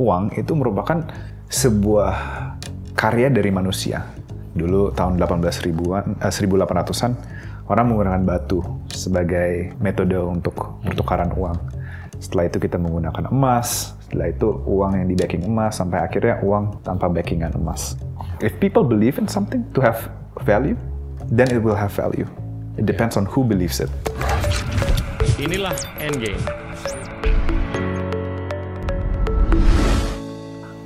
[0.00, 1.04] uang itu merupakan
[1.52, 2.14] sebuah
[2.96, 4.08] karya dari manusia.
[4.56, 7.12] Dulu tahun 18 ribuan, eh, 1800-an
[7.70, 11.54] orang menggunakan batu sebagai metode untuk pertukaran uang.
[12.18, 16.82] Setelah itu kita menggunakan emas, setelah itu uang yang di backing emas, sampai akhirnya uang
[16.82, 17.94] tanpa backingan emas.
[18.42, 20.10] If people believe in something to have
[20.44, 20.76] value,
[21.30, 22.26] then it will have value.
[22.76, 23.88] It depends on who believes it.
[25.40, 26.69] Inilah Endgame.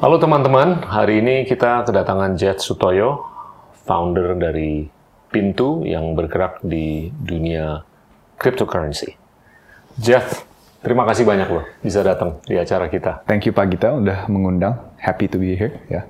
[0.05, 3.25] Halo teman-teman, hari ini kita kedatangan Jet Sutoyo,
[3.89, 4.85] founder dari
[5.33, 7.81] Pintu yang bergerak di dunia
[8.37, 9.17] cryptocurrency.
[9.97, 10.45] Jeff,
[10.85, 13.25] terima kasih banyak loh bisa datang di acara kita.
[13.25, 14.77] Thank you Pak Gita udah mengundang.
[15.01, 16.05] Happy to be here ya.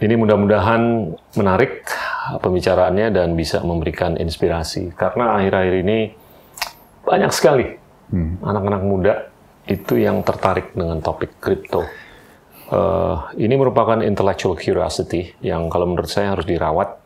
[0.00, 1.84] Ini mudah-mudahan menarik
[2.40, 6.16] pembicaraannya dan bisa memberikan inspirasi karena akhir-akhir ini
[7.04, 7.76] banyak sekali
[8.40, 9.28] anak-anak muda
[9.68, 12.07] itu yang tertarik dengan topik kripto.
[12.68, 17.00] Uh, ini merupakan intellectual curiosity yang kalau menurut saya harus dirawat,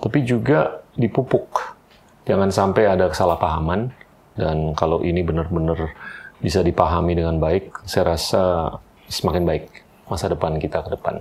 [0.00, 1.76] tapi juga dipupuk.
[2.24, 3.92] Jangan sampai ada kesalahpahaman
[4.32, 5.92] dan kalau ini benar-benar
[6.40, 8.72] bisa dipahami dengan baik, saya rasa
[9.04, 9.64] semakin baik
[10.08, 11.20] masa depan kita ke depan.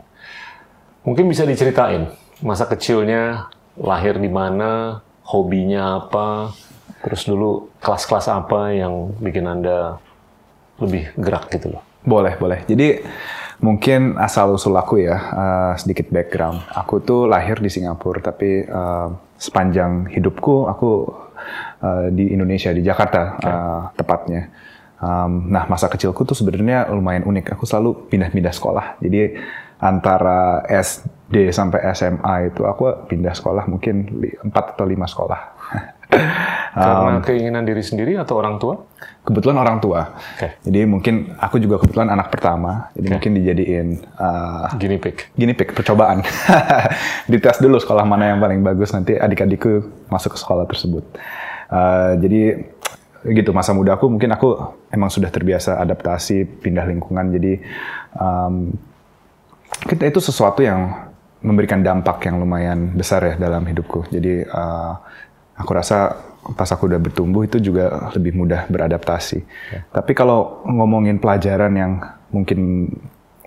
[1.03, 2.07] Mungkin bisa diceritain
[2.39, 6.55] masa kecilnya lahir di mana, hobinya apa,
[7.03, 9.99] terus dulu kelas-kelas apa yang bikin Anda
[10.79, 11.83] lebih gerak gitu loh.
[12.03, 12.63] Boleh, boleh.
[12.67, 13.03] Jadi
[13.63, 16.67] mungkin asal usul aku ya uh, sedikit background.
[16.75, 21.07] Aku tuh lahir di Singapura, tapi uh, sepanjang hidupku aku
[21.79, 23.47] uh, di Indonesia di Jakarta okay.
[23.47, 24.51] uh, tepatnya.
[25.03, 27.55] Um, nah masa kecilku tuh sebenarnya lumayan unik.
[27.55, 28.85] Aku selalu pindah-pindah sekolah.
[28.99, 29.35] Jadi
[29.83, 34.07] antara SD sampai SMA itu aku pindah sekolah mungkin
[34.43, 35.39] empat atau lima sekolah.
[36.73, 38.79] Karena um, keinginan diri sendiri atau orang tua?
[39.23, 40.19] Kebetulan orang tua.
[40.35, 40.59] Okay.
[40.67, 42.91] Jadi mungkin aku juga kebetulan anak pertama.
[42.91, 43.13] Jadi okay.
[43.15, 43.87] mungkin dijadiin
[44.19, 45.15] uh, guinea pig.
[45.39, 46.27] Guinea pig percobaan.
[47.31, 51.07] Dites dulu sekolah mana yang paling bagus nanti adik-adikku masuk ke sekolah tersebut.
[51.71, 52.67] Uh, jadi
[53.23, 54.59] gitu masa muda aku mungkin aku
[54.91, 57.53] emang sudah terbiasa adaptasi pindah lingkungan jadi
[58.19, 58.75] um,
[59.87, 61.07] kita itu sesuatu yang
[61.39, 64.99] memberikan dampak yang lumayan besar ya dalam hidupku jadi uh,
[65.57, 69.39] aku rasa pas aku udah bertumbuh itu juga lebih mudah beradaptasi.
[69.39, 69.79] Okay.
[69.87, 71.91] Tapi kalau ngomongin pelajaran yang
[72.35, 72.91] mungkin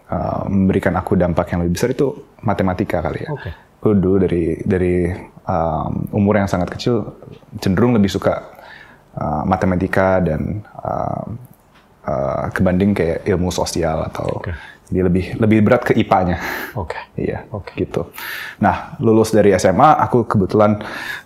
[0.08, 3.30] uh, memberikan aku dampak yang lebih besar itu matematika kali ya.
[3.36, 3.52] Okay.
[3.76, 5.12] Aku dulu dari dari
[5.44, 7.20] um, umur yang sangat kecil
[7.60, 8.40] cenderung lebih suka
[9.20, 11.24] uh, matematika dan uh,
[12.08, 14.56] uh, kebanding kayak ilmu sosial atau okay
[14.86, 16.38] dia lebih lebih berat ke IPA-nya.
[16.78, 16.94] Oke.
[16.94, 17.02] Okay.
[17.26, 17.74] iya, okay.
[17.86, 18.14] gitu.
[18.62, 20.78] Nah, lulus dari SMA, aku kebetulan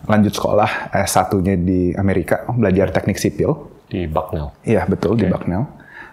[0.09, 3.69] lanjut sekolah S1-nya di Amerika, belajar teknik sipil.
[3.91, 4.57] Di Bucknell?
[4.65, 5.21] Iya, betul, okay.
[5.21, 5.69] di Bucknell.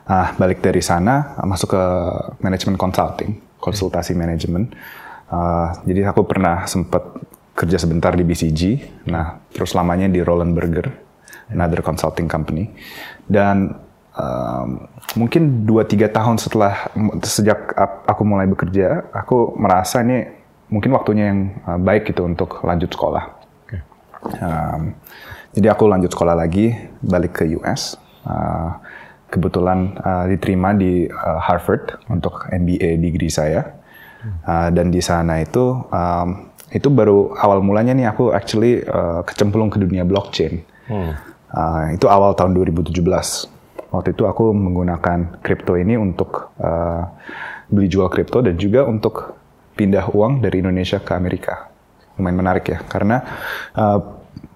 [0.08, 1.84] Nah, balik dari sana, masuk ke
[2.44, 4.19] manajemen consulting, konsultasi okay.
[4.19, 4.64] manajemen.
[5.28, 7.03] Uh, jadi aku pernah sempat
[7.58, 8.62] kerja sebentar di BCG,
[9.09, 10.88] nah terus lamanya di Roland Berger,
[11.52, 12.69] another consulting company.
[13.25, 13.86] Dan
[14.17, 16.89] um, mungkin 2-3 tahun setelah
[17.23, 17.73] sejak
[18.09, 20.28] aku mulai bekerja, aku merasa ini
[20.67, 23.23] mungkin waktunya yang uh, baik gitu untuk lanjut sekolah.
[23.63, 23.79] Okay.
[24.41, 24.97] Um,
[25.55, 27.95] jadi aku lanjut sekolah lagi, balik ke US.
[28.28, 28.75] Uh,
[29.31, 33.78] kebetulan uh, diterima di uh, Harvard untuk MBA degree saya.
[34.44, 39.72] Uh, dan di sana itu um, itu baru awal mulanya nih aku actually uh, kecemplung
[39.72, 40.67] ke dunia blockchain.
[40.91, 41.16] Hmm.
[41.47, 42.91] Uh, itu awal tahun 2017
[43.91, 47.03] waktu itu aku menggunakan kripto ini untuk uh,
[47.71, 49.35] beli jual kripto dan juga untuk
[49.77, 51.69] pindah uang dari Indonesia ke Amerika.
[52.17, 53.21] Lumayan menarik ya, karena
[53.77, 53.99] uh,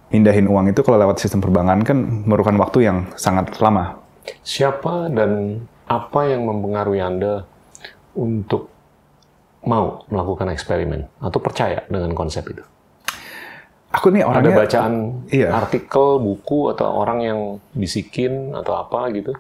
[0.10, 4.02] pindahin uang itu kalau lewat sistem perbankan kan memerlukan waktu yang sangat lama.
[4.42, 7.46] Siapa dan apa yang mempengaruhi Anda
[8.18, 8.70] untuk
[9.62, 12.64] mau melakukan eksperimen atau percaya dengan konsep itu?
[13.92, 14.56] Aku nih orangnya...
[14.56, 14.94] Ada bacaan
[15.28, 15.50] iya.
[15.52, 17.40] artikel, buku, atau orang yang
[17.76, 19.36] bisikin, atau apa gitu?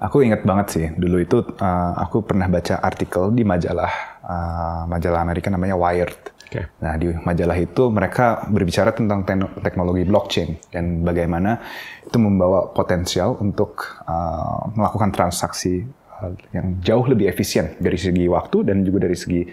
[0.00, 3.92] Aku ingat banget sih, dulu itu uh, aku pernah baca artikel di majalah,
[4.24, 6.40] uh, majalah Amerika namanya Wired.
[6.50, 6.66] Okay.
[6.82, 9.22] Nah, di majalah itu mereka berbicara tentang
[9.62, 11.62] teknologi blockchain dan bagaimana
[12.02, 15.86] itu membawa potensial untuk uh, melakukan transaksi
[16.18, 19.46] uh, yang jauh lebih efisien dari segi waktu dan juga dari segi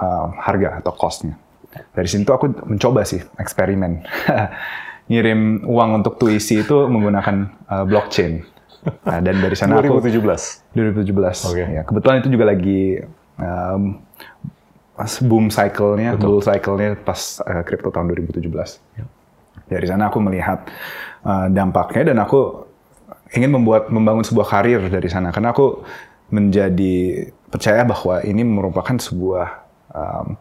[0.00, 1.49] uh, harga atau cost-nya
[1.94, 4.02] dari situ aku mencoba sih eksperimen.
[5.10, 7.36] Ngirim uang untuk tuisi itu menggunakan
[7.66, 8.46] uh, blockchain.
[8.80, 10.24] Nah, dan dari sana 2017
[10.72, 11.68] aku 2017 okay.
[11.68, 12.96] ya kebetulan itu juga lagi
[13.36, 14.00] um,
[15.28, 18.40] boom cycle-nya bull cycle-nya pas uh, crypto tahun 2017
[18.96, 19.04] ya.
[19.68, 20.64] dari sana aku melihat
[21.28, 22.70] uh, dampaknya dan aku
[23.34, 25.30] ingin membuat membangun sebuah karir dari sana.
[25.30, 25.82] Karena aku
[26.30, 29.46] menjadi percaya bahwa ini merupakan sebuah
[29.90, 30.38] um,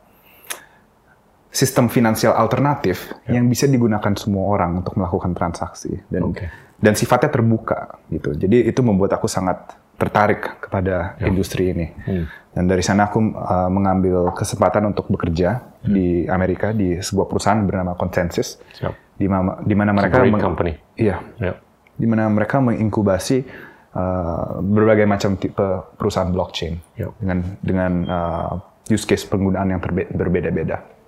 [1.50, 3.38] sistem finansial alternatif Ya.
[3.38, 6.46] yang bisa digunakan semua orang untuk melakukan transaksi dan Oke.
[6.78, 8.34] dan sifatnya terbuka gitu.
[8.34, 9.57] Jadi itu membuat aku sangat
[9.98, 11.25] tertarik kepada Ya.
[11.28, 11.90] industri ini.
[12.00, 12.25] Hmm.
[12.50, 15.90] Dan dari sana aku uh, mengambil kesempatan untuk bekerja Hmm.
[15.90, 18.94] di Amerika di sebuah perusahaan bernama Consensus Siap.
[19.16, 20.74] di mana di mana mereka meng- company.
[20.96, 21.54] Iya, Ya.
[21.96, 23.44] di mana mereka menginkubasi
[23.90, 25.66] uh, berbagai macam tipe
[25.96, 27.10] perusahaan blockchain Ya.
[27.18, 28.51] dengan dengan uh,
[28.88, 29.81] use case penggunaan yang
[30.12, 30.99] berbeda-beda.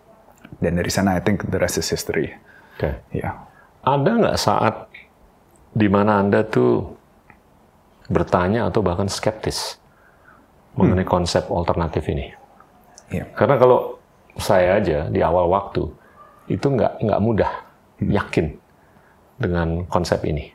[0.61, 2.29] Dan dari sana I think the rest is history.
[2.77, 3.01] Oke.
[3.17, 3.49] Ya.
[3.81, 4.85] Ada nggak saat
[5.73, 6.85] di mana Anda tuh
[8.11, 9.81] bertanya atau bahkan skeptis
[10.77, 12.29] mengenai konsep alternatif ini?
[13.09, 13.25] Iya.
[13.33, 13.97] Karena kalau
[14.37, 15.83] saya aja di awal waktu
[16.47, 17.51] itu nggak nggak mudah
[18.05, 18.53] yakin
[19.41, 20.53] dengan konsep ini.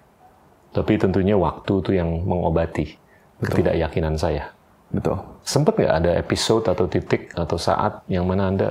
[0.71, 2.95] Tapi tentunya waktu itu yang mengobati
[3.43, 4.55] ketidakyakinan saya.
[4.93, 5.19] Betul.
[5.43, 8.69] Sempet nggak ada episode atau titik atau saat yang mana Anda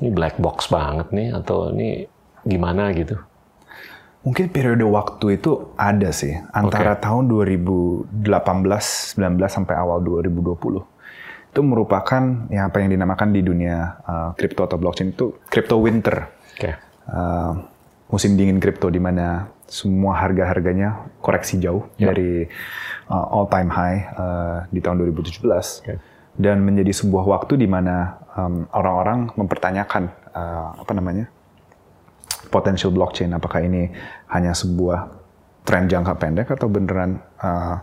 [0.00, 2.08] ini black box banget nih atau ini
[2.44, 3.20] gimana gitu?
[4.20, 9.16] Mungkin periode waktu itu ada sih antara tahun 2018, 19
[9.48, 10.84] sampai awal 2020.
[11.50, 16.28] Itu merupakan yang apa yang dinamakan di dunia uh, kripto atau blockchain itu crypto winter.
[16.52, 16.76] Oke.
[17.08, 17.64] Uh,
[18.12, 22.10] musim dingin kripto di mana semua harga-harganya koreksi jauh Ya.
[22.12, 22.44] dari
[23.08, 25.94] uh, all time high uh, di tahun 2017 Oke.
[26.38, 31.26] Dan menjadi sebuah waktu di mana um, orang-orang mempertanyakan uh, apa namanya
[32.50, 33.90] potential blockchain apakah ini
[34.30, 35.10] hanya sebuah
[35.66, 37.78] tren jangka pendek atau beneran uh,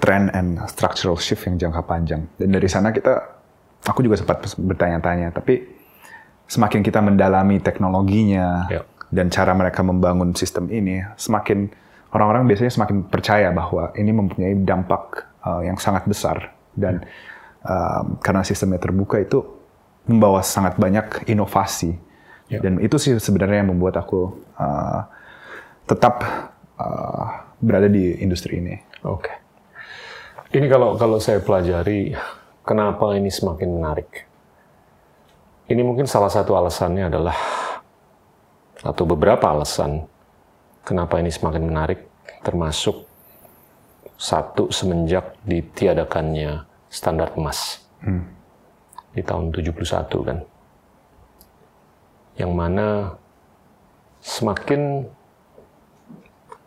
[0.00, 2.24] trend and structural shift yang jangka panjang.
[2.40, 3.20] Dan dari sana kita
[3.84, 5.60] aku juga sempat bertanya-tanya tapi
[6.50, 8.82] semakin kita mendalami teknologinya Ya.
[9.12, 11.70] dan cara mereka membangun sistem ini semakin
[12.10, 16.50] orang-orang biasanya semakin percaya bahwa ini mempunyai dampak uh, yang sangat besar.
[16.74, 17.04] Dan
[17.64, 19.44] um, karena sistemnya terbuka itu
[20.08, 22.10] membawa sangat banyak inovasi
[22.50, 22.58] Ya.
[22.58, 25.06] dan itu sih sebenarnya yang membuat aku uh,
[25.86, 26.18] tetap
[26.82, 28.74] uh, berada di industri ini.
[29.06, 29.30] Oke.
[30.50, 32.10] Ini kalau kalau saya pelajari
[32.66, 34.26] kenapa ini semakin menarik.
[35.70, 37.38] Ini mungkin salah satu alasannya adalah
[38.82, 40.02] atau beberapa alasan
[40.82, 42.02] kenapa ini semakin menarik
[42.42, 43.06] termasuk
[44.18, 47.86] satu semenjak ditiadakannya standar emas
[49.14, 50.38] di tahun 71 kan.
[52.34, 52.86] Yang mana
[54.20, 55.06] semakin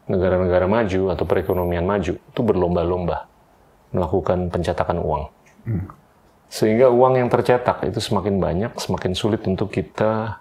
[0.07, 3.27] negara-negara maju atau perekonomian maju itu berlomba-lomba
[3.93, 5.23] melakukan pencetakan uang.
[6.53, 10.37] Sehingga uang yang tercetak itu semakin banyak, semakin sulit untuk kita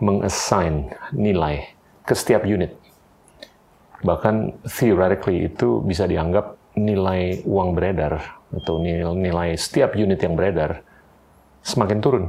[0.00, 1.72] mengassign nilai
[2.04, 2.72] ke setiap unit.
[4.04, 8.20] Bahkan theoretically itu bisa dianggap nilai uang beredar
[8.52, 10.84] atau nilai, nilai setiap unit yang beredar
[11.64, 12.24] semakin turun.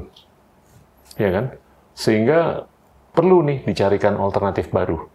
[1.19, 1.45] Ya kan?
[1.93, 2.65] Sehingga
[3.11, 5.09] perlu nih dicarikan alternatif baru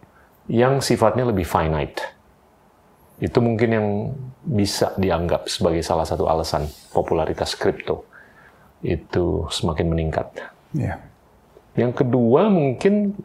[0.47, 2.03] yang sifatnya lebih finite.
[3.17, 3.87] Itu mungkin yang
[4.43, 8.03] bisa dianggap sebagai salah satu alasan popularitas kripto
[8.83, 10.27] itu semakin meningkat.
[10.75, 10.99] Ya,
[11.79, 13.15] Yang kedua mungkin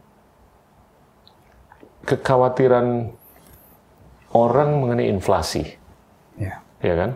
[2.07, 3.11] kekhawatiran
[4.31, 5.75] orang mengenai inflasi,
[6.39, 7.11] ya, ya kan?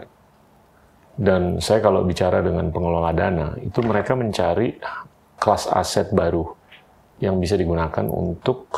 [1.12, 4.80] Dan saya kalau bicara dengan pengelola dana, itu mereka mencari
[5.36, 6.46] kelas aset baru
[7.22, 8.72] yang bisa digunakan untuk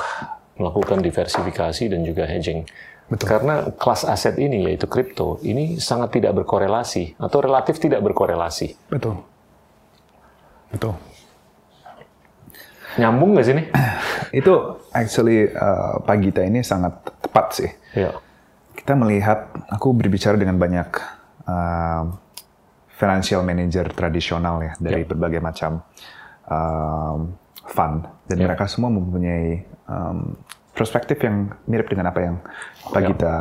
[0.60, 2.66] melakukan diversifikasi dan juga hedging.
[3.04, 3.26] Betul.
[3.28, 8.76] Karena kelas aset ini yaitu kripto ini sangat tidak berkorelasi atau relatif tidak berkorelasi.
[8.88, 9.20] betul,
[10.72, 10.96] betul.
[12.96, 13.66] Nyambung nggak sih nih?
[14.40, 17.70] Itu actually uh, Pak Gita ini sangat tepat sih.
[17.92, 18.14] Ya.
[18.84, 20.88] Kita melihat, aku berbicara dengan banyak
[21.48, 22.04] uh,
[23.00, 25.08] financial manager tradisional ya dari Ya.
[25.08, 25.80] berbagai macam
[26.44, 27.32] um,
[27.64, 28.44] fund dan Ya.
[28.44, 30.36] mereka semua mempunyai um,
[30.76, 32.36] perspektif yang mirip dengan apa yang
[32.92, 33.06] Pak Ya.
[33.08, 33.34] Gita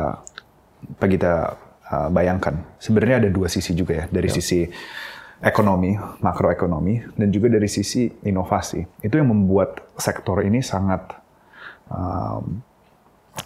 [0.96, 1.34] Pak Gita
[1.92, 2.64] uh, bayangkan.
[2.80, 4.40] Sebenarnya ada dua sisi juga ya dari Ya.
[4.40, 4.64] sisi
[5.44, 5.92] ekonomi,
[6.24, 8.80] makroekonomi, dan juga dari sisi inovasi.
[9.04, 11.04] Itu yang membuat sektor ini sangat
[11.92, 12.64] um,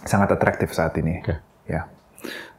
[0.07, 1.19] sangat atraktif saat ini.
[1.27, 1.48] Oke.
[1.69, 1.85] Ya,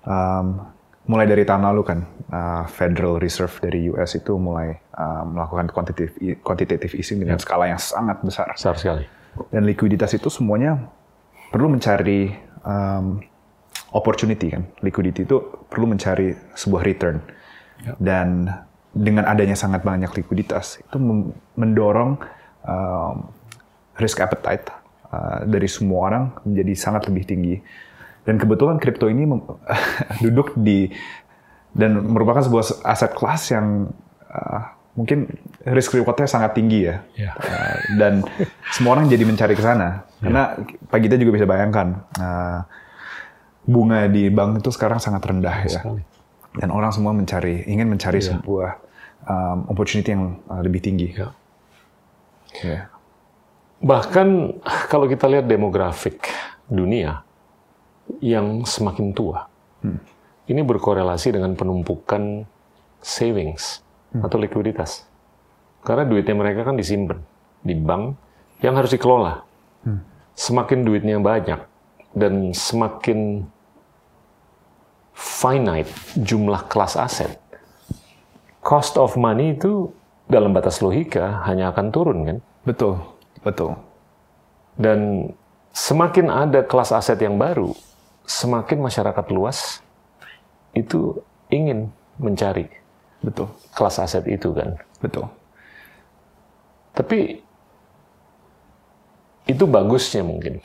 [0.00, 0.64] Um,
[1.04, 1.98] mulai dari tahun lalu kan
[2.32, 7.80] uh, Federal Reserve dari US itu mulai uh, melakukan quantitative quantitative easing dengan skala yang
[7.80, 8.48] sangat besar.
[8.56, 9.04] Besar sekali.
[9.52, 10.88] Dan likuiditas itu semuanya
[11.52, 12.32] perlu mencari
[12.64, 13.20] um,
[13.92, 14.64] opportunity kan.
[14.80, 15.36] Liquidity itu
[15.68, 17.20] perlu mencari sebuah return.
[17.96, 18.44] Dan
[18.92, 20.96] dengan adanya sangat banyak likuiditas itu
[21.56, 22.20] mendorong
[22.66, 23.16] um,
[23.96, 24.68] risk appetite
[25.12, 27.56] uh, dari semua orang menjadi sangat lebih tinggi.
[28.24, 29.24] Dan kebetulan kripto ini
[30.24, 30.92] duduk di
[31.70, 33.94] dan merupakan sebuah aset kelas yang
[34.26, 34.62] uh,
[34.98, 35.30] mungkin
[35.64, 36.96] risk rewardnya sangat tinggi ya.
[37.14, 37.34] Yeah.
[37.38, 38.12] Uh, dan
[38.74, 40.04] semua orang jadi mencari ke sana.
[40.18, 40.28] Yeah.
[40.28, 40.42] Karena
[40.90, 42.60] Pak Gita juga bisa bayangkan uh,
[43.64, 45.80] bunga di bank itu sekarang sangat rendah ya.
[46.58, 48.34] Dan orang semua mencari ingin mencari yeah.
[48.34, 48.70] sebuah
[49.30, 51.14] um, opportunity yang uh, lebih tinggi.
[51.14, 51.32] Yeah.
[52.60, 52.84] Yeah.
[53.80, 54.58] Bahkan
[54.90, 56.26] kalau kita lihat demografik
[56.66, 57.22] dunia
[58.18, 59.46] yang semakin tua.
[59.86, 60.02] Hmm
[60.50, 62.42] ini berkorelasi dengan penumpukan
[62.98, 64.26] savings hmm.
[64.26, 65.06] atau likuiditas.
[65.86, 67.22] Karena duitnya mereka kan disimpan
[67.62, 68.18] di bank
[68.60, 69.46] yang harus dikelola.
[69.86, 70.02] Hmm.
[70.34, 71.62] Semakin duitnya banyak
[72.18, 73.46] dan semakin
[75.14, 75.88] finite
[76.18, 77.38] jumlah kelas aset,
[78.58, 79.94] cost of money itu
[80.26, 82.38] dalam batas logika hanya akan turun kan?
[82.66, 82.98] Betul,
[83.46, 83.78] betul.
[84.80, 85.30] Dan
[85.76, 87.76] semakin ada kelas aset yang baru,
[88.30, 89.82] semakin masyarakat luas
[90.70, 91.18] itu
[91.50, 92.70] ingin mencari
[93.18, 93.50] betul.
[93.74, 94.78] kelas aset itu kan.
[95.02, 95.26] Betul.
[96.94, 97.42] Tapi
[99.50, 100.62] itu bagusnya mungkin.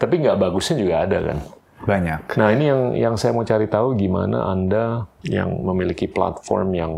[0.00, 1.38] Tapi nggak bagusnya juga ada kan.
[1.84, 2.40] Banyak.
[2.40, 6.92] Nah ini yang yang saya mau cari tahu gimana anda yang memiliki platform yang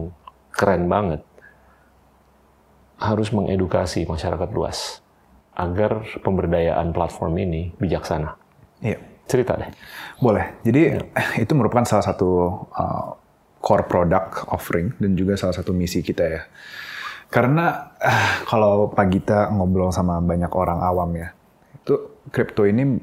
[0.54, 1.26] keren banget
[2.98, 5.02] harus mengedukasi masyarakat luas
[5.58, 8.38] agar pemberdayaan platform ini bijaksana.
[8.78, 9.07] Iya.
[9.28, 9.70] Cerita deh.
[10.18, 10.58] Boleh.
[10.64, 10.98] Jadi ya.
[11.44, 13.08] itu merupakan salah satu uh,
[13.60, 16.42] core product offering dan juga salah satu misi kita ya.
[17.28, 21.28] Karena uh, kalau Pak Gita ngobrol sama banyak orang awam ya,
[21.76, 22.96] itu kripto ini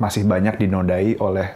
[0.00, 1.48] masih banyak dinodai oleh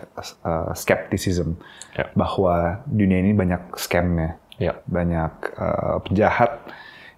[0.45, 1.57] uh, skepticism
[1.97, 2.09] ya.
[2.17, 4.81] bahwa dunia ini banyak scamnya, ya.
[4.89, 6.65] banyak uh, penjahat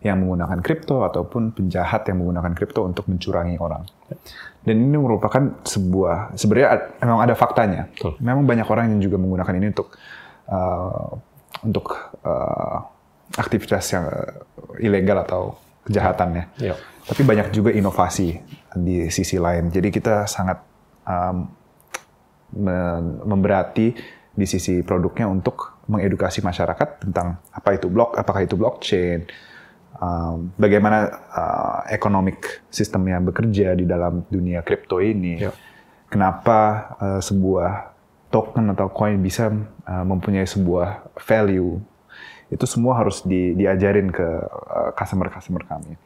[0.04, 3.84] yang menggunakan kripto ataupun penjahat yang menggunakan kripto untuk mencurangi orang.
[4.66, 7.88] Dan ini merupakan sebuah sebenarnya memang ada faktanya.
[7.94, 8.18] Betul.
[8.20, 9.88] Memang banyak orang yang juga menggunakan ini untuk
[10.50, 11.08] uh,
[11.64, 11.86] untuk
[12.26, 12.78] uh,
[13.38, 14.04] aktivitas yang
[14.82, 15.42] ilegal atau
[15.86, 16.44] kejahatannya.
[16.58, 16.74] Ya.
[17.06, 18.42] Tapi banyak juga inovasi
[18.74, 19.70] di sisi lain.
[19.70, 20.58] Jadi kita sangat
[21.06, 21.46] um,
[23.22, 23.94] memberati
[24.36, 29.24] di sisi produknya untuk mengedukasi masyarakat tentang apa itu blok, apakah itu blockchain,
[30.00, 35.42] um, bagaimana uh, economic sistemnya bekerja di dalam dunia kripto ini.
[35.42, 35.54] Yeah.
[36.06, 36.58] Kenapa
[37.00, 37.96] uh, sebuah
[38.30, 39.50] token atau coin bisa
[39.86, 41.80] uh, mempunyai sebuah value.
[42.52, 45.98] Itu semua harus di, diajarin ke uh, customer-customer kami.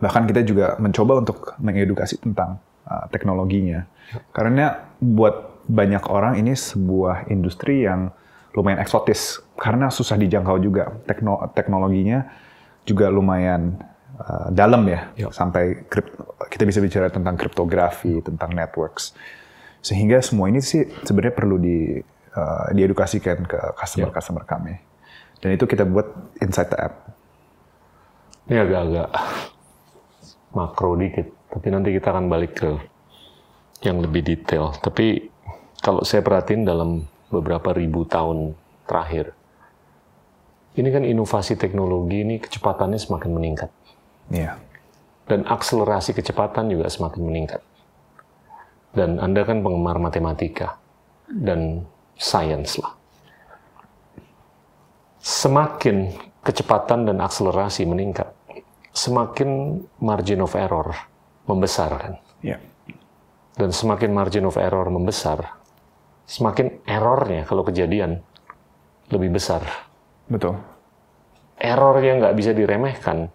[0.00, 3.86] Bahkan kita juga mencoba untuk mengedukasi tentang uh, teknologinya.
[4.32, 8.10] Karena buat banyak orang ini sebuah industri yang
[8.50, 12.26] lumayan eksotis karena susah dijangkau juga tekno teknologinya
[12.88, 13.76] juga lumayan
[14.18, 15.30] uh, dalam ya, yep.
[15.32, 15.86] sampai
[16.48, 19.12] kita bisa bicara tentang kriptografi, tentang networks.
[19.80, 21.96] Sehingga semua ini sih sebenarnya perlu di
[22.36, 24.76] uh, diedukasikan ke customer-customer kami.
[25.40, 26.94] Dan itu kita buat inside the app.
[28.50, 29.08] Ini agak-agak
[30.52, 32.70] makro dikit, tapi nanti kita akan balik ke
[33.80, 34.76] yang lebih detail.
[34.76, 35.32] Tapi
[35.80, 38.52] kalau saya perhatiin dalam beberapa ribu tahun
[38.84, 39.32] terakhir,
[40.78, 43.70] ini kan inovasi teknologi ini kecepatannya semakin meningkat.
[44.30, 44.54] Iya.
[45.26, 47.62] Dan akselerasi kecepatan juga semakin meningkat.
[48.94, 50.78] Dan Anda kan penggemar matematika
[51.26, 51.86] dan
[52.18, 52.94] sains lah.
[55.20, 56.10] Semakin
[56.42, 58.30] kecepatan dan akselerasi meningkat,
[58.94, 60.90] semakin margin of error
[61.46, 62.14] membesar kan.
[62.42, 62.58] Iya.
[63.54, 65.44] Dan semakin margin of error membesar,
[66.24, 68.22] semakin errornya kalau kejadian
[69.10, 69.89] lebih besar
[70.30, 70.54] Betul.
[71.60, 73.28] Error yang nggak bisa diremehkan.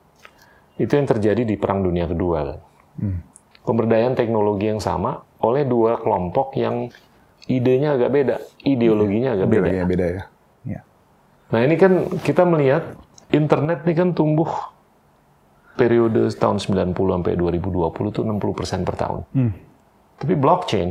[0.79, 2.55] Itu yang terjadi di Perang Dunia Kedua.
[2.97, 3.21] Hmm.
[3.67, 6.89] Pemberdayaan teknologi yang sama oleh dua kelompok yang
[7.45, 8.35] idenya agak beda,
[8.65, 9.67] ideologinya agak beda.
[9.67, 10.23] Ideologinya beda ya.
[10.65, 10.81] ya.
[11.53, 11.91] Nah ini kan
[12.23, 12.97] kita melihat
[13.29, 14.49] internet ini kan tumbuh
[15.75, 19.21] periode tahun 90 sampai 2020 itu 60% per tahun.
[19.35, 19.51] Hmm.
[20.15, 20.89] Tapi blockchain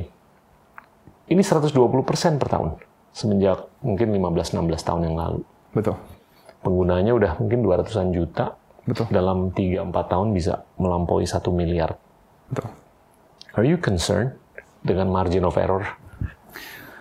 [1.32, 1.72] ini 120%
[2.36, 2.76] per tahun
[3.14, 5.40] semenjak mungkin 15-16 tahun yang lalu.
[5.74, 5.98] Betul.
[6.62, 8.56] Penggunanya udah mungkin 200-an juta.
[8.86, 9.10] Betul.
[9.10, 11.98] Dalam 3-4 tahun bisa melampaui 1 miliar.
[12.48, 12.70] Betul.
[13.54, 14.38] Are you concerned
[14.80, 15.84] dengan margin of error?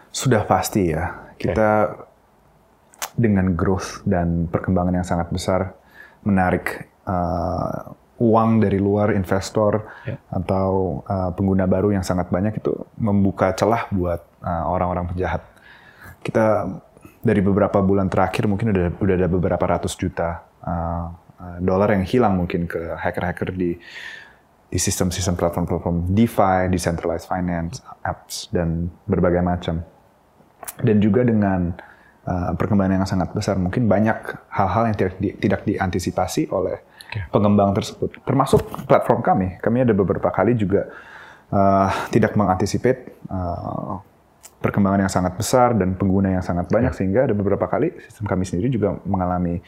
[0.10, 1.34] Sudah pasti ya.
[1.38, 3.18] Kita okay.
[3.18, 5.74] dengan growth dan perkembangan yang sangat besar
[6.24, 10.16] menarik uh, uang dari luar investor yeah.
[10.32, 15.42] atau uh, pengguna baru yang sangat banyak itu membuka celah buat uh, orang-orang uh, penjahat.
[16.24, 16.70] Kita
[17.24, 21.08] dari beberapa bulan terakhir mungkin udah udah ada beberapa ratus juta uh,
[21.64, 23.80] dolar yang hilang mungkin ke hacker-hacker di
[24.74, 29.86] di sistem-sistem platform-platform DeFi, decentralized finance, apps dan berbagai macam.
[30.82, 31.78] Dan juga dengan
[32.26, 37.30] uh, perkembangan yang sangat besar, mungkin banyak hal-hal yang tidak, di, tidak diantisipasi oleh okay.
[37.30, 39.48] pengembang tersebut, termasuk platform kami.
[39.62, 40.90] Kami ada beberapa kali juga
[41.54, 44.02] uh, tidak mengantisipasi uh,
[44.64, 46.98] perkembangan yang sangat besar dan pengguna yang sangat banyak, yeah.
[46.98, 49.60] sehingga ada beberapa kali sistem kami sendiri juga mengalami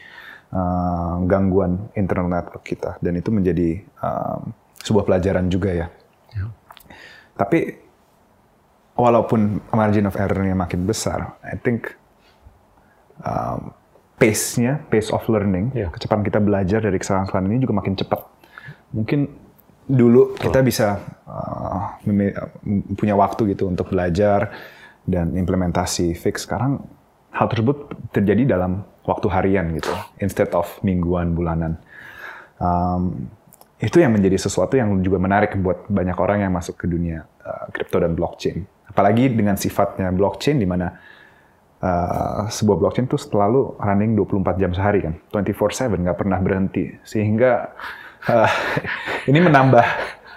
[0.56, 4.40] uh, gangguan internal network kita, dan itu menjadi uh,
[4.80, 5.86] sebuah pelajaran juga ya.
[6.32, 6.48] ya.
[7.36, 7.76] Tapi
[8.96, 11.92] walaupun margin of error-nya makin besar, I think
[13.20, 13.76] um,
[14.16, 15.92] pace-nya, pace of learning, ya.
[15.92, 18.24] kecepatan kita belajar dari kesalahan-kesalahan ini juga makin cepat.
[18.96, 19.44] Mungkin
[19.86, 20.98] dulu kita bisa
[21.28, 22.00] uh,
[22.96, 24.50] punya waktu gitu untuk belajar
[25.06, 26.44] dan implementasi fix.
[26.44, 26.82] Sekarang
[27.30, 31.78] hal tersebut terjadi dalam waktu harian gitu, instead of mingguan, bulanan.
[32.58, 33.30] Um,
[33.76, 37.28] itu yang menjadi sesuatu yang juga menarik buat banyak orang yang masuk ke dunia
[37.70, 38.64] kripto uh, dan blockchain.
[38.88, 40.96] Apalagi dengan sifatnya blockchain di mana
[41.84, 46.96] uh, sebuah blockchain itu selalu running 24 jam sehari kan, 24/7 nggak pernah berhenti.
[47.04, 47.76] Sehingga
[48.32, 48.50] uh,
[49.30, 49.84] ini menambah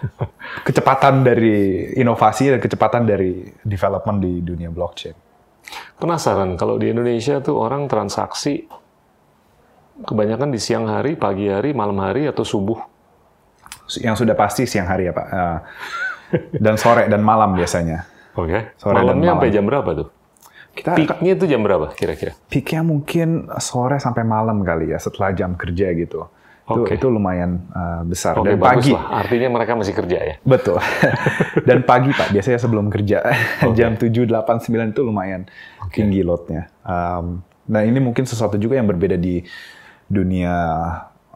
[0.68, 5.16] kecepatan dari inovasi dan kecepatan dari development di dunia blockchain.
[6.00, 8.66] Penasaran kalau di Indonesia tuh orang transaksi
[10.04, 12.80] kebanyakan di siang hari, pagi hari, malam hari atau subuh
[14.00, 15.28] yang sudah pasti siang hari ya Pak.
[15.28, 15.60] Uh,
[16.54, 18.06] dan sore dan malam biasanya.
[18.38, 18.50] Oke.
[18.54, 18.62] Okay.
[18.78, 20.08] Sore Malamnya sampai jam berapa tuh?
[20.70, 22.38] Kita peaknya itu jam berapa kira-kira?
[22.48, 26.30] Peaknya mungkin sore sampai malam kali ya setelah jam kerja gitu.
[26.70, 27.02] Okay.
[27.02, 28.38] Itu, itu lumayan uh, besar.
[28.38, 28.94] Okay, dan pagi.
[28.94, 29.26] Lah.
[29.26, 30.36] Artinya mereka masih kerja ya?
[30.46, 30.78] Betul.
[31.68, 33.22] dan pagi Pak, biasanya sebelum kerja.
[33.60, 33.76] Okay.
[33.76, 35.50] jam 7, 8, 9 itu lumayan
[35.84, 36.02] okay.
[36.02, 36.72] tinggi loadnya.
[36.86, 39.44] Um, nah ini mungkin sesuatu juga yang berbeda di
[40.08, 40.56] dunia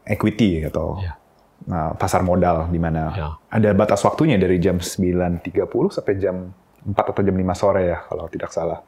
[0.07, 1.19] equity atau yeah
[1.69, 3.27] uh, pasar modal di mana ya.
[3.47, 5.63] ada batas waktunya dari jam 9.30
[5.93, 6.51] sampai jam
[6.83, 8.79] 4 atau jam 5 sore ya kalau tidak salah.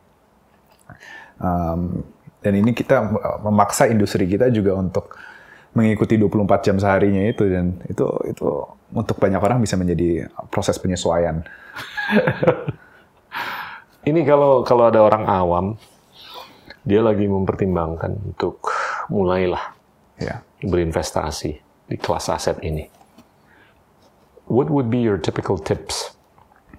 [1.40, 2.04] Um,
[2.44, 3.02] dan ini kita
[3.42, 5.16] memaksa industri kita juga untuk
[5.76, 8.48] mengikuti 24 jam seharinya itu dan itu itu
[8.96, 11.44] untuk banyak orang bisa menjadi proses penyesuaian.
[14.10, 15.66] ini kalau kalau ada orang awam
[16.88, 18.64] dia lagi mempertimbangkan untuk
[19.12, 19.74] mulailah
[20.22, 20.40] ya.
[20.64, 21.52] berinvestasi
[21.92, 22.88] di kelas aset ini.
[24.46, 26.14] What would be your typical tips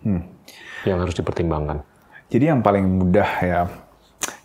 [0.06, 0.22] hmm.
[0.86, 1.82] yang harus dipertimbanggan?
[2.30, 3.60] Jadi yang paling mudah ya,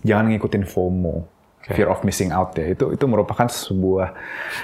[0.01, 1.25] jangan ngikutin FOMO,
[1.61, 1.77] okay.
[1.77, 2.73] fear of missing out ya.
[2.73, 4.13] Itu itu merupakan sebuah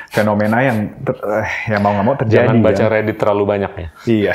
[0.09, 2.49] fenomena yang ter, eh, yang mau nggak mau terjadi.
[2.49, 2.89] Jangan baca ya.
[2.89, 3.87] Reddit terlalu banyak ya.
[4.05, 4.33] Iya,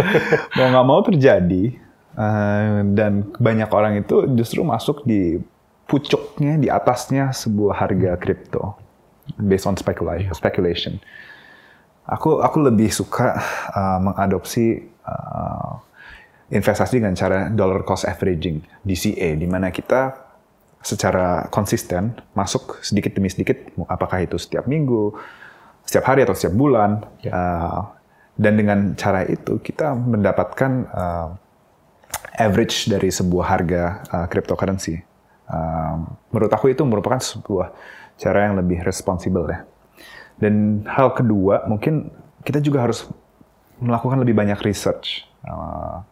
[0.58, 1.64] mau nggak mau terjadi
[2.16, 5.38] uh, dan banyak orang itu justru masuk di
[5.88, 8.76] pucuknya, di atasnya sebuah harga kripto
[9.36, 10.32] based on speculation.
[10.32, 10.94] speculation.
[12.08, 13.36] Aku aku lebih suka
[13.72, 15.76] uh, mengadopsi uh,
[16.48, 20.27] investasi dengan cara dollar cost averaging DCA di mana kita
[20.88, 23.60] secara konsisten masuk sedikit demi sedikit
[23.92, 25.12] apakah itu setiap minggu,
[25.84, 27.36] setiap hari atau setiap bulan yeah.
[27.36, 27.80] uh,
[28.40, 31.28] dan dengan cara itu kita mendapatkan uh,
[32.40, 35.04] average dari sebuah harga uh, cryptocurrency.
[35.48, 37.72] Uh, menurut aku itu merupakan sebuah
[38.16, 39.68] cara yang lebih responsibel ya.
[40.38, 42.14] Dan hal kedua, mungkin
[42.46, 43.10] kita juga harus
[43.82, 46.06] melakukan lebih banyak research uh,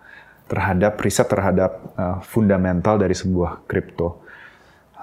[0.51, 4.26] terhadap riset terhadap uh, fundamental dari sebuah kripto.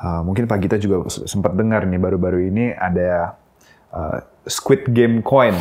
[0.03, 3.39] Uh, mungkin Pak Gita juga sempat dengar nih baru-baru ini ada
[3.95, 5.55] uh, Squid Game Coin,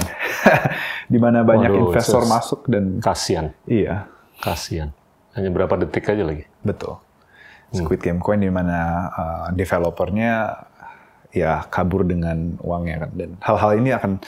[1.12, 3.54] di mana banyak Waduh, investor masuk dan kasihan.
[3.70, 4.10] Iya.
[4.42, 4.90] Kasihan.
[5.38, 6.50] Hanya berapa detik aja lagi.
[6.66, 6.98] Betul.
[6.98, 7.86] Hmm.
[7.86, 10.58] Squid Game Coin di mana uh, developernya
[11.30, 13.10] ya kabur dengan uangnya kan.
[13.14, 14.18] Dan hal-hal ini akan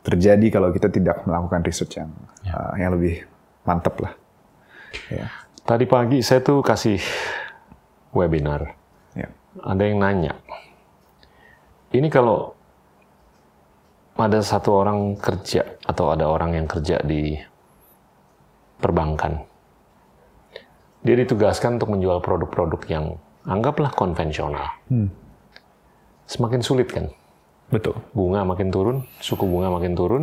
[0.00, 2.56] terjadi kalau kita tidak melakukan research yang ya.
[2.56, 3.28] uh, yang lebih
[3.68, 4.16] mantap lah.
[5.12, 5.28] Ya.
[5.68, 6.98] Tadi pagi saya tuh kasih
[8.16, 8.74] webinar.
[9.12, 9.28] Ya.
[9.58, 10.32] Ada yang nanya,
[11.90, 12.54] ini kalau
[14.14, 17.34] ada satu orang kerja atau ada orang yang kerja di
[18.78, 19.42] perbankan,
[21.02, 23.04] dia ditugaskan untuk menjual produk-produk yang
[23.42, 24.70] anggaplah konvensional.
[24.86, 25.10] Hmm
[26.30, 27.10] semakin sulit kan.
[27.74, 27.98] Betul.
[28.14, 30.22] Bunga makin turun, suku bunga makin turun,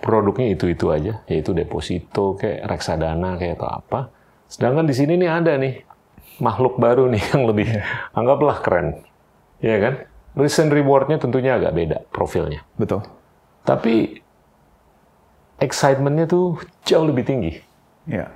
[0.00, 4.00] produknya itu-itu aja, yaitu deposito, kayak reksadana, kayak atau apa.
[4.48, 5.84] Sedangkan di sini nih ada nih
[6.42, 8.14] makhluk baru nih yang lebih yeah.
[8.16, 9.02] anggaplah keren,
[9.62, 9.94] ya kan?
[10.34, 12.66] Risk and rewardnya tentunya agak beda profilnya.
[12.74, 13.06] Betul.
[13.62, 14.18] Tapi
[15.62, 17.52] excitementnya tuh jauh lebih tinggi.
[18.10, 18.34] Ya.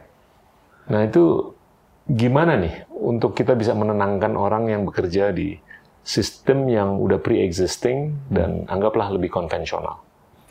[0.86, 1.52] Nah itu
[2.06, 5.58] gimana nih untuk kita bisa menenangkan orang yang bekerja di
[6.06, 10.00] sistem yang udah pre-existing dan anggaplah lebih konvensional.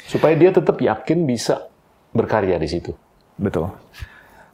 [0.05, 1.65] Supaya dia tetap yakin bisa
[2.13, 2.93] berkarya di situ.
[3.41, 3.73] Betul.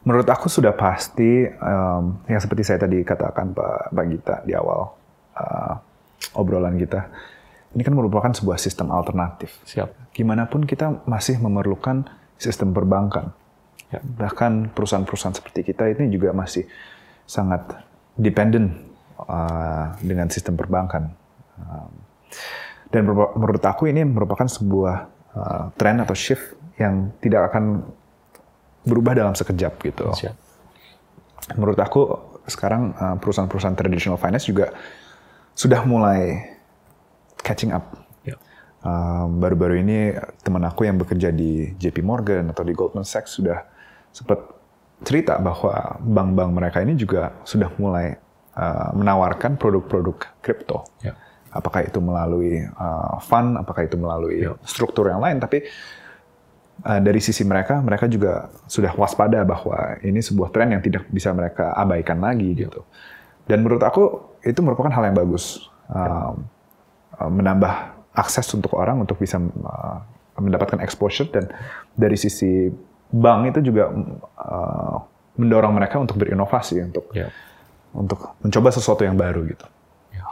[0.04, 4.92] Menurut aku sudah pasti um, yang seperti saya tadi katakan Pak Pak Gita di awal
[5.40, 5.74] uh,
[6.36, 7.08] obrolan kita.
[7.74, 9.64] Ini kan merupakan sebuah sistem alternatif.
[9.64, 10.14] Siap.
[10.14, 13.32] Gimana pun kita masih memerlukan sistem perbankan.
[13.90, 14.04] Ya.
[14.04, 16.68] Bahkan perusahaan-perusahaan seperti kita ini juga masih
[17.24, 17.64] sangat
[18.20, 18.76] dependent
[19.24, 21.16] uh, dengan sistem perbankan.
[21.58, 21.92] Um,
[22.94, 24.96] dan menurut aku ini merupakan sebuah
[25.34, 27.88] uh, tren atau shift yang tidak akan
[28.84, 30.08] berubah dalam sekejap gitu.
[30.12, 30.36] Siap.
[31.60, 32.02] Menurut aku
[32.48, 34.72] sekarang uh, perusahaan-perusahaan traditional finance juga
[35.56, 36.40] sudah mulai
[37.40, 37.96] catching up.
[38.24, 38.36] Ya.
[38.84, 43.64] Um, baru-baru ini teman aku yang bekerja di JP Morgan atau di Goldman Sachs sudah
[44.12, 44.40] sempat
[45.04, 48.16] cerita bahwa bank-bank mereka ini juga sudah mulai
[48.56, 50.88] uh, menawarkan produk-produk kripto.
[51.04, 51.16] Ya.
[51.54, 54.58] Apakah itu melalui uh, fund, apakah itu melalui Ya.
[54.66, 55.62] struktur yang lain, tapi
[56.82, 61.30] uh, dari sisi mereka, mereka juga sudah waspada bahwa ini sebuah tren yang tidak bisa
[61.32, 62.82] mereka abaikan lagi gitu.
[63.46, 66.48] Dan menurut aku itu merupakan hal yang bagus, um,
[67.20, 67.74] uh, menambah
[68.14, 69.98] akses untuk orang untuk bisa uh,
[70.38, 71.50] mendapatkan exposure dan
[71.94, 72.70] dari sisi
[73.14, 73.94] bank itu juga
[74.42, 74.98] uh,
[75.38, 77.30] mendorong mereka untuk berinovasi untuk Ya.
[77.94, 79.66] untuk mencoba sesuatu yang baru gitu.
[80.14, 80.26] Ya.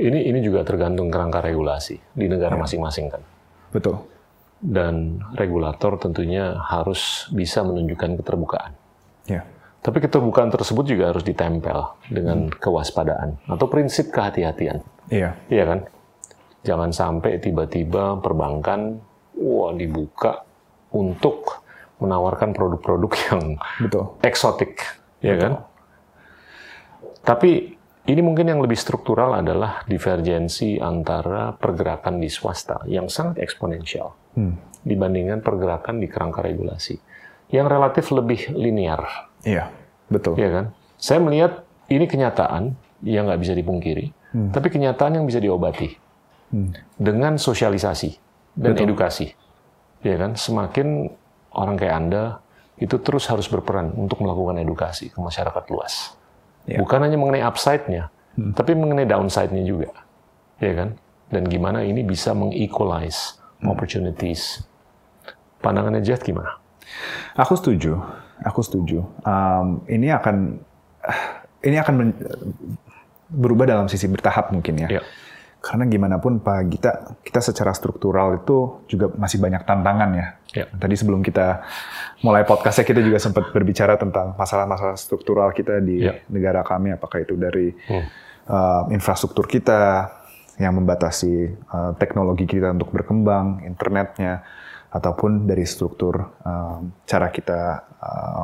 [0.00, 3.22] Ini ini juga tergantung kerangka regulasi di negara masing-masing kan.
[3.72, 4.00] Betul.
[4.58, 8.74] Dan regulator tentunya harus bisa menunjukkan keterbukaan.
[9.30, 9.46] Ya.
[9.78, 14.82] Tapi keterbukaan tersebut juga harus ditempel dengan kewaspadaan atau prinsip kehati-hatian.
[15.06, 15.38] Iya.
[15.46, 15.80] Iya kan?
[16.66, 18.98] Jangan sampai tiba-tiba perbankan
[19.38, 20.42] wah dibuka
[20.90, 21.62] untuk
[22.02, 23.42] menawarkan produk-produk yang
[23.78, 24.04] Betul.
[24.26, 24.82] eksotik,
[25.22, 25.52] ya kan?
[27.22, 27.77] Tapi
[28.08, 34.54] ini mungkin yang lebih struktural adalah divergensi antara pergerakan di swasta yang sangat eksponensial Hmm.
[34.82, 36.94] dibandingkan pergerakan di kerangka regulasi
[37.50, 39.68] yang relatif lebih linear, Iya.
[40.06, 40.38] Betul.
[40.38, 40.64] ya kan?
[40.94, 44.12] Saya melihat ini kenyataan yang nggak bisa dipungkiri,
[44.52, 45.96] tapi kenyataan yang bisa diobati
[46.48, 46.72] Hmm.
[46.96, 48.16] dengan sosialisasi
[48.54, 49.32] dan edukasi,
[50.00, 50.32] ya kan?
[50.34, 51.12] Semakin
[51.52, 52.24] orang kayak anda
[52.78, 56.14] itu terus harus berperan untuk melakukan edukasi ke masyarakat luas,
[56.68, 56.78] Ya.
[56.84, 58.12] bukan hanya mengenai upside-nya,
[58.52, 59.90] tapi mengenai downside-nya juga,
[60.60, 60.88] ya kan?
[61.32, 64.64] Dan gimana ini bisa mengequalize opportunities.
[65.58, 66.60] Pandangannya Jet gimana?
[67.34, 67.98] Aku setuju.
[68.46, 69.02] Aku setuju.
[69.26, 70.62] Um, ini akan
[71.66, 71.94] ini akan
[73.28, 75.00] berubah dalam sisi bertahap mungkin ya.
[75.00, 75.02] Ya.
[75.58, 76.92] Karena gimana pun Pak Gita,
[77.26, 80.26] kita secara struktural itu juga masih banyak tantangan ya.
[80.54, 80.64] Ya.
[80.70, 81.66] Tadi sebelum kita
[82.22, 86.22] mulai podcastnya kita juga sempat berbicara tentang masalah-masalah struktural kita di Ya.
[86.30, 88.06] negara kami, apakah itu dari Hmm.
[88.48, 90.08] uh, infrastruktur kita
[90.62, 94.46] yang membatasi uh, teknologi kita untuk berkembang, internetnya,
[94.94, 97.60] ataupun dari struktur um, cara kita
[97.98, 98.42] uh,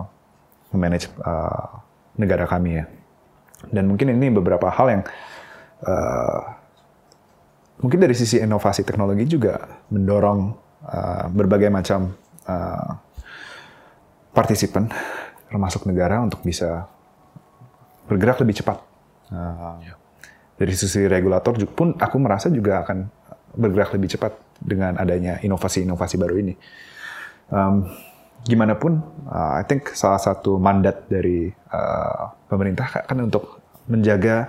[0.75, 1.79] memanage uh,
[2.19, 2.85] negara kami ya.
[3.71, 5.03] Dan mungkin ini beberapa hal yang
[5.87, 6.41] uh,
[7.85, 9.61] mungkin dari sisi inovasi teknologi juga
[9.93, 10.41] mendorong
[10.89, 12.17] uh, berbagai macam
[12.49, 12.91] uh,
[14.33, 14.89] partisipan
[15.53, 16.89] termasuk negara untuk bisa
[18.09, 18.81] bergerak lebih cepat.
[19.29, 19.85] Uh,
[20.55, 23.11] Dari sisi regulator juga pun aku merasa juga akan
[23.59, 26.55] bergerak lebih cepat dengan adanya inovasi-inovasi baru ini.
[27.51, 27.91] Um,
[28.47, 33.59] gimana pun, uh, I think salah satu mandat dari uh, pemerintah kan untuk
[33.91, 34.47] menjaga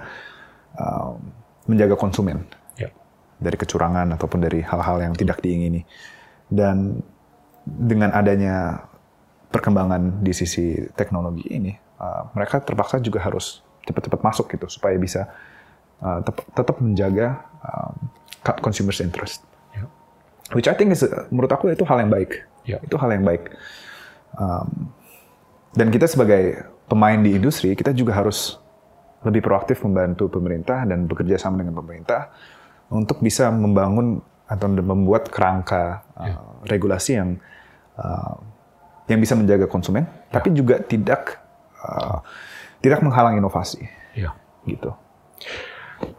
[0.77, 1.17] um,
[1.65, 2.45] menjaga konsumen.
[3.35, 5.83] Dari kecurangan ataupun dari hal-hal yang tidak diingini.
[6.47, 7.01] Dan
[7.65, 8.85] dengan adanya
[9.49, 15.29] perkembangan di sisi teknologi ini, uh, mereka terpaksa juga harus cepat-cepat masuk gitu supaya bisa
[16.01, 17.93] uh, tep- tetap menjaga um,
[18.41, 19.41] co- consumers interest.
[19.73, 19.85] Ya.
[20.53, 22.45] Which I think is, menurut aku itu hal yang baik.
[22.65, 22.81] Ya.
[22.81, 23.53] Itu hal yang baik.
[24.35, 24.91] Um,
[25.75, 28.59] dan kita sebagai pemain di industri, kita juga harus
[29.25, 32.29] lebih proaktif membantu pemerintah dan bekerja sama dengan pemerintah
[32.89, 37.29] untuk bisa membangun atau membuat kerangka uh, regulasi yang
[37.97, 38.37] uh,
[39.09, 41.41] yang bisa menjaga konsumen, tapi juga tidak
[41.81, 42.21] uh,
[42.81, 44.33] tidak menghalang inovasi, Ya.
[44.65, 44.93] gitu.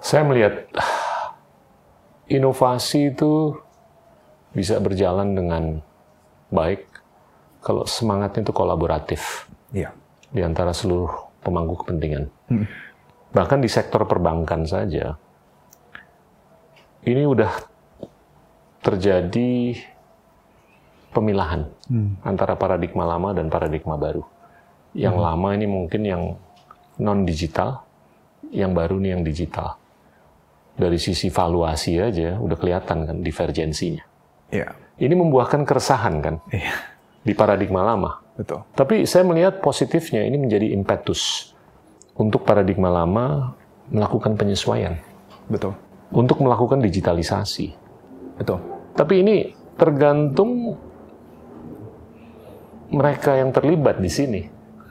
[0.02, 0.66] Saya melihat
[2.26, 3.54] inovasi itu
[4.50, 5.62] bisa berjalan dengan
[6.50, 6.86] baik
[7.62, 9.90] kalau semangatnya itu kolaboratif Iya.
[10.30, 11.10] di antara seluruh
[11.42, 12.30] pemangku kepentingan.
[13.34, 15.18] Bahkan di sektor perbankan saja,
[17.06, 17.52] ini udah
[18.82, 19.78] terjadi
[21.14, 21.64] pemilahan
[22.26, 24.26] antara paradigma lama dan paradigma baru.
[24.92, 26.22] Yang lama ini mungkin yang
[27.00, 27.84] non digital,
[28.50, 29.78] yang baru nih yang digital.
[30.76, 34.04] Dari sisi valuasi aja udah kelihatan kan divergensinya.
[34.52, 34.76] Iya.
[35.00, 36.72] Ini membuahkan keresahan kan, Iya.
[37.24, 38.20] di paradigma lama.
[38.36, 38.64] Betul.
[38.76, 41.52] Tapi saya melihat positifnya ini menjadi impetus
[42.16, 43.56] untuk paradigma lama
[43.88, 45.00] melakukan penyesuaian,
[45.48, 45.72] Betul.
[46.12, 47.74] Untuk melakukan digitalisasi.
[48.38, 48.60] Betul.
[48.94, 49.36] Tapi ini
[49.76, 50.76] tergantung
[52.90, 54.42] mereka yang terlibat di sini.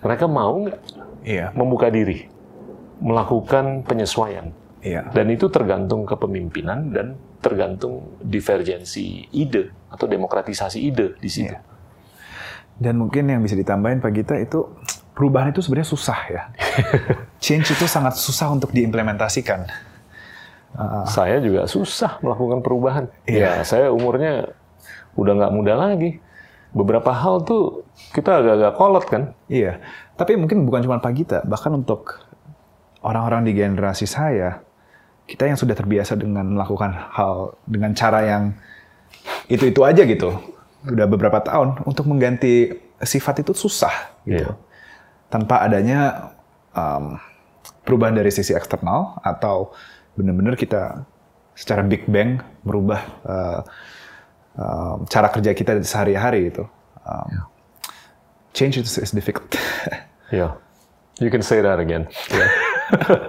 [0.03, 0.79] Mereka mau nggak
[1.25, 1.49] Iya.
[1.57, 2.29] membuka diri,
[3.01, 4.53] melakukan penyesuaian.
[4.85, 5.09] Iya.
[5.09, 11.49] Dan itu tergantung kepemimpinan dan tergantung divergensi ide atau demokratisasi ide di situ.
[11.49, 11.61] Iya.
[12.75, 14.67] Dan mungkin yang bisa ditambahin Pak Gita itu
[15.15, 16.41] perubahan itu sebenarnya susah ya.
[17.45, 19.65] Change itu sangat susah untuk diimplementasikan.
[21.07, 23.05] Saya juga susah melakukan perubahan.
[23.27, 23.61] Iya.
[23.61, 24.51] Ya, saya umurnya
[25.15, 26.19] udah nggak muda lagi.
[26.75, 29.23] Beberapa hal tuh kita agak-agak kolot kan.
[29.47, 29.79] Iya.
[30.19, 32.19] Tapi mungkin bukan cuma Pak Gita, bahkan untuk
[32.99, 34.59] orang-orang di generasi saya,
[35.23, 38.43] kita yang sudah terbiasa dengan melakukan hal dengan cara yang
[39.47, 40.35] itu-itu aja gitu.
[40.85, 44.51] Udah beberapa tahun untuk mengganti sifat itu susah gitu.
[44.51, 44.59] Iya.
[45.31, 46.31] Tanpa adanya
[46.75, 47.17] um,
[47.87, 49.73] perubahan dari sisi eksternal atau
[50.15, 51.03] benar-benar kita
[51.55, 53.59] secara big bang merubah uh,
[54.59, 56.67] um, cara kerja kita sehari-hari gitu.
[57.05, 57.47] Um,
[58.55, 59.51] Change is, is difficult.
[60.33, 60.57] Ya,
[61.21, 62.09] you can say that again.
[62.33, 62.49] Ya.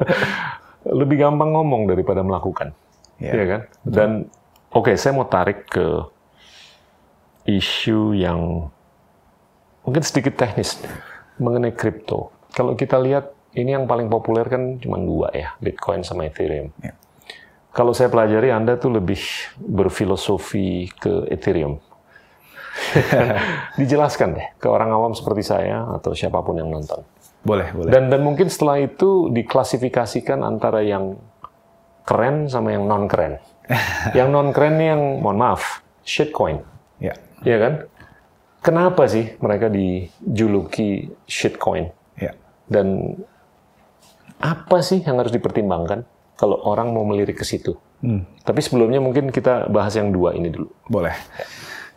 [1.04, 2.72] Lebih gampang ngomong daripada melakukan,
[3.20, 3.32] Iya.
[3.36, 3.60] Iya kan?
[3.84, 4.10] Dan
[4.72, 5.84] oke, saya mau tarik ke
[7.44, 8.72] isu yang
[9.84, 10.80] mungkin sedikit teknis
[11.36, 12.32] mengenai kripto.
[12.56, 16.68] Kalau kita lihat ini yang paling populer kan cuma dua ya, Bitcoin sama Ethereum.
[16.84, 16.92] Iya.
[17.72, 19.20] Kalau saya pelajari Anda tuh lebih
[19.60, 21.76] berfilosofi ke Ethereum.
[23.80, 27.04] Dijelaskan deh ke orang awam seperti saya atau siapa pun yang nonton.
[27.46, 27.92] boleh, boleh.
[27.92, 31.16] Dan dan mungkin setelah itu diklasifikasikan antara yang
[32.04, 33.38] keren sama yang non keren.
[34.18, 36.58] yang non keren nih yang mohon maaf, shitcoin,
[36.98, 37.14] ya.
[37.44, 37.74] ya kan?
[38.64, 41.86] Kenapa sih mereka dijuluki shitcoin?
[42.18, 42.34] Ya.
[42.66, 43.14] Dan
[44.40, 46.04] apa sih yang harus dipertimbangkan
[46.36, 47.76] kalau orang mau melirik ke situ?
[48.04, 48.28] Hmm.
[48.44, 50.68] Tapi sebelumnya mungkin kita bahas yang dua ini dulu.
[50.86, 51.16] Boleh.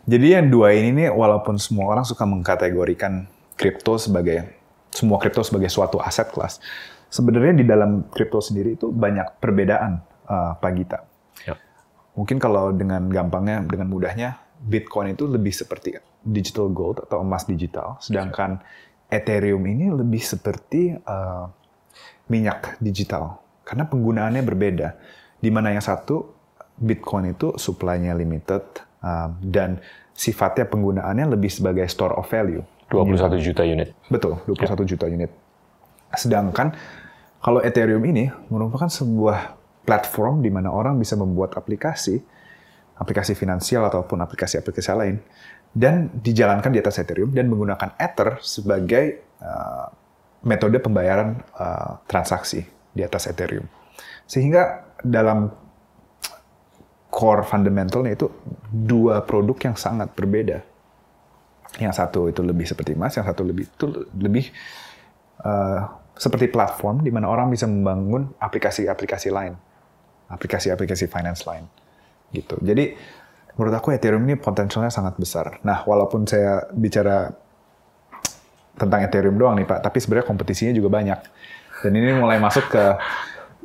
[0.10, 3.28] Jadi yang dua ini nih, walaupun semua orang suka mengkategorikan
[3.60, 4.58] kripto sebagai
[4.89, 6.58] semua kripto sebagai suatu aset kelas,
[7.13, 10.99] sebenarnya di dalam kripto sendiri itu banyak perbedaan, uh, Pak Gita.
[11.45, 11.54] Ya.
[12.17, 18.02] Mungkin kalau dengan gampangnya, dengan mudahnya, Bitcoin itu lebih seperti digital gold atau emas digital,
[18.02, 18.60] sedangkan
[19.10, 21.47] Ethereum ini lebih seperti uh,
[22.29, 24.87] minyak digital, karena penggunaannya berbeda.
[25.39, 26.39] Di mana yang satu
[26.79, 28.63] Bitcoin itu supply-nya limited
[29.03, 29.83] um, dan
[30.15, 32.63] sifatnya penggunaannya lebih sebagai store of value.
[32.91, 33.93] 21 juta unit.
[34.07, 35.31] Betul, 21 juta unit.
[36.15, 36.73] Sedangkan
[37.39, 42.19] kalau Ethereum ini merupakan sebuah platform di mana orang bisa membuat aplikasi,
[42.97, 45.17] aplikasi finansial ataupun aplikasi-aplikasi lain,
[45.71, 49.87] dan dijalankan di atas Ethereum dan menggunakan Ether sebagai uh,
[50.43, 52.63] metode pembayaran uh, transaksi
[52.95, 53.67] di atas Ethereum.
[54.23, 55.52] Sehingga dalam
[57.10, 58.30] core fundamentalnya itu
[58.69, 60.62] dua produk yang sangat berbeda.
[61.82, 63.86] Yang satu itu lebih seperti emas, yang satu lebih itu
[64.17, 64.49] lebih
[65.45, 65.86] uh,
[66.17, 69.54] seperti platform di mana orang bisa membangun aplikasi-aplikasi lain,
[70.28, 71.69] aplikasi-aplikasi finance lain,
[72.34, 72.58] gitu.
[72.60, 72.97] Jadi
[73.56, 75.62] menurut aku Ethereum ini potensialnya sangat besar.
[75.62, 77.32] Nah, walaupun saya bicara
[78.79, 81.19] tentang Ethereum doang nih Pak, tapi sebenarnya kompetisinya juga banyak.
[81.83, 82.83] Dan ini mulai masuk ke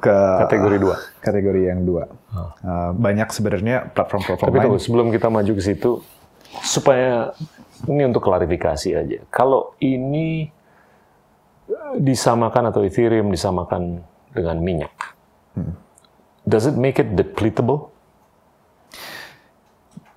[0.05, 0.17] ke
[0.51, 0.97] Kategori dua.
[1.23, 2.11] kategori yang dua.
[2.35, 4.65] Uh, banyak sebenarnya platform-platform Tapi lain.
[4.69, 6.03] tunggu, sebelum kita maju ke situ,
[6.61, 7.33] supaya
[7.89, 9.19] ini untuk klarifikasi aja.
[9.33, 10.51] Kalau ini
[11.71, 14.03] eh, disamakan atau Ethereum disamakan
[14.35, 14.93] dengan minyak,
[16.45, 17.95] does it make it depletable?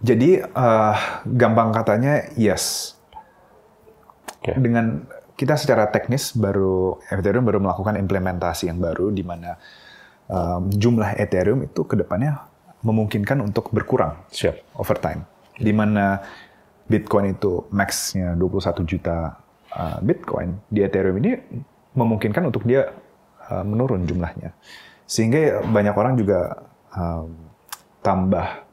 [0.04, 2.97] Jadi uh, gampang katanya yes.
[4.42, 4.54] Oke.
[4.58, 5.06] Dengan
[5.38, 9.54] kita secara teknis baru Ethereum baru melakukan implementasi yang baru di mana
[10.26, 12.42] um, jumlah Ethereum itu ke depannya
[12.82, 14.78] memungkinkan untuk berkurang Siap.
[14.82, 15.26] over time.
[15.58, 16.22] Di mana
[16.88, 19.38] Bitcoin itu max-nya 21 juta
[19.76, 21.36] uh, Bitcoin, di Ethereum ini
[21.98, 22.94] memungkinkan untuk dia
[23.50, 24.54] uh, menurun jumlahnya.
[25.04, 26.64] Sehingga banyak orang juga
[26.96, 27.34] um,
[28.00, 28.64] tambah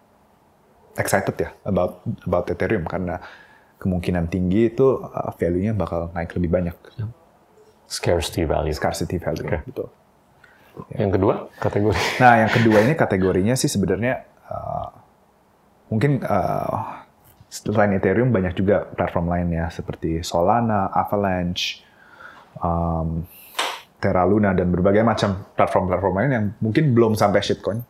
[0.94, 3.18] excited ya about about Ethereum karena
[3.78, 6.76] kemungkinan tinggi itu uh, value-nya bakal naik lebih banyak.
[7.84, 8.74] Scarcity value.
[8.74, 9.58] Scarcity value, Oke.
[9.68, 9.88] betul.
[10.98, 11.98] Yang kedua, kategori.
[12.18, 14.90] Nah, yang kedua ini kategorinya sih sebenarnya uh,
[15.87, 17.04] mungkin uh,
[17.46, 21.87] selain Ethereum banyak juga platform lainnya seperti Solana, Avalanche,
[22.58, 23.22] um,
[24.02, 27.80] Terra Luna dan berbagai macam platform-platform lain yang mungkin belum sampai shitcoin.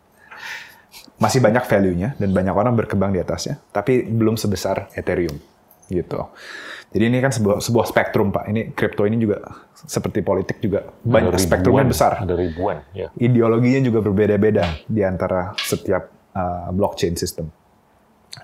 [1.16, 5.53] Masih banyak value-nya dan banyak orang berkembang di atasnya, tapi belum sebesar Ethereum.
[5.88, 6.30] Gitu.
[6.94, 8.46] Jadi ini kan sebuah sebuah spektrum pak.
[8.48, 9.42] Ini kripto ini juga
[9.74, 12.12] seperti politik juga banyak Ada spektrumnya ribuan, besar.
[12.22, 13.08] Ada ribuan, ya.
[13.18, 17.50] Ideologinya juga berbeda-beda di antara setiap uh, blockchain system.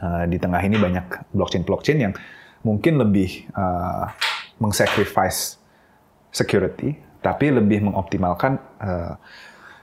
[0.03, 2.15] Uh, di tengah ini banyak blockchain-blockchain yang
[2.63, 4.11] mungkin lebih uh,
[4.59, 5.59] mengsacrifice
[6.31, 9.15] security, tapi lebih mengoptimalkan uh,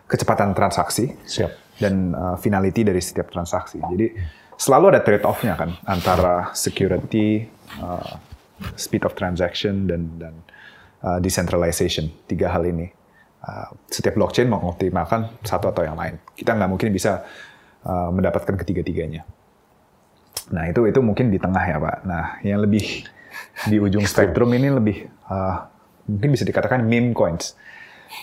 [0.08, 1.80] kecepatan transaksi Siap.
[1.84, 3.80] dan uh, finality dari setiap transaksi.
[3.80, 4.16] Jadi
[4.58, 7.46] selalu ada trade off-nya kan antara security,
[7.80, 8.18] uh,
[8.74, 10.34] speed of transaction dan dan
[11.06, 12.10] uh, decentralization.
[12.26, 12.90] Tiga hal ini.
[13.38, 16.18] Uh, setiap blockchain mengoptimalkan satu atau yang lain.
[16.34, 17.22] Kita nggak mungkin bisa
[17.86, 19.24] uh, mendapatkan ketiga-tiganya.
[20.52, 21.98] Nah itu itu mungkin di tengah ya pak.
[22.04, 23.06] Nah yang lebih
[23.70, 25.70] di ujung spektrum ini lebih uh,
[26.10, 27.54] mungkin bisa dikatakan meme coins.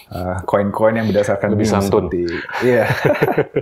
[0.09, 2.09] Uh, Koin-koin yang berdasarkan Lebih santun.
[2.09, 2.25] seperti
[2.65, 2.89] iya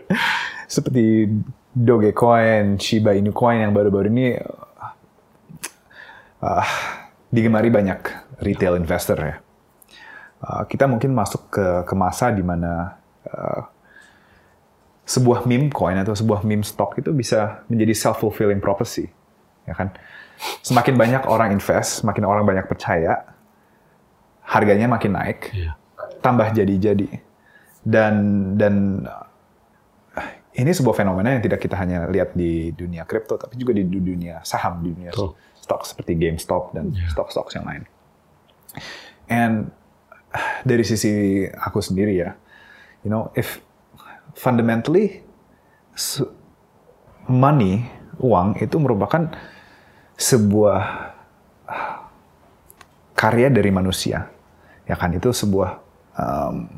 [0.73, 1.29] seperti
[1.77, 4.37] Dogecoin, Shiba Inu Coin yang baru-baru ini
[6.41, 6.67] uh,
[7.29, 8.01] digemari banyak
[8.41, 9.37] retail investor ya.
[10.43, 13.63] Uh, kita mungkin masuk ke ke masa di mana uh,
[15.07, 19.13] sebuah meme coin atau sebuah meme stock itu bisa menjadi self fulfilling prophecy,
[19.69, 19.93] ya kan?
[20.65, 23.23] Semakin banyak orang invest, semakin orang banyak percaya,
[24.47, 25.79] harganya makin naik, Iya.
[26.25, 27.23] tambah jadi-jadi.
[27.83, 28.15] Dan
[28.59, 29.07] dan
[30.53, 34.05] ini sebuah fenomena yang tidak kita hanya lihat di dunia kripto, tapi juga di du-
[34.05, 35.33] dunia saham, di dunia Betul.
[35.57, 37.83] stok seperti GameStop dan stok-stok yang lain.
[39.33, 39.73] And
[40.69, 42.37] dari sisi aku sendiri ya,
[43.01, 43.65] you know, if
[44.37, 45.25] fundamentally
[47.33, 47.89] money,
[48.21, 49.33] uang itu merupakan
[50.21, 50.81] sebuah
[53.21, 54.29] karya dari manusia,
[54.85, 55.17] ya kan?
[55.17, 55.81] Itu sebuah
[56.21, 56.69] um,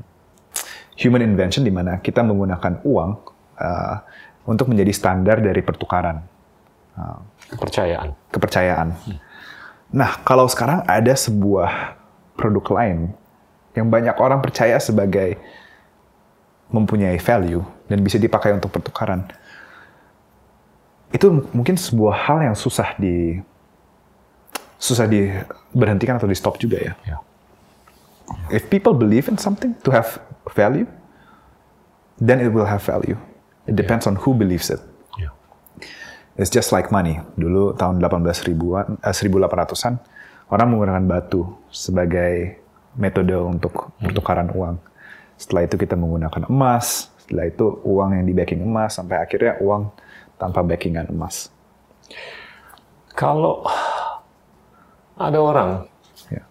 [0.94, 3.96] human invention di mana kita menggunakan uang uh,
[4.44, 6.20] untuk menjadi standar dari pertukaran
[6.98, 7.18] uh,
[7.50, 8.08] Kepercayaan.
[8.32, 8.88] kepercayaan.
[9.94, 11.94] Nah, kalau sekarang ada sebuah
[12.34, 12.98] produk lain
[13.78, 15.38] yang banyak orang percaya sebagai
[16.72, 19.28] mempunyai value dan bisa dipakai untuk pertukaran,
[21.14, 23.38] itu mungkin sebuah hal yang susah di
[24.82, 26.92] susah diberhentikan atau di stop juga ya.
[27.06, 27.16] Ya.
[28.50, 30.18] If people believe in something to have
[30.52, 30.88] value,
[32.18, 33.16] then it will have value.
[33.64, 34.80] It depends on who believes it.
[35.16, 35.32] Ya.
[36.36, 37.20] It's just like money.
[37.40, 39.96] Dulu tahun 18 ribuan, eh, 1800-an,
[40.52, 42.60] orang menggunakan batu sebagai
[42.94, 44.76] metode untuk pertukaran uang.
[45.34, 49.90] Setelah itu kita menggunakan emas, setelah itu uang yang di backing emas, sampai akhirnya uang
[50.36, 51.48] tanpa backingan emas.
[53.14, 53.64] Kalau
[55.14, 55.70] ada orang
[56.30, 56.42] Ya.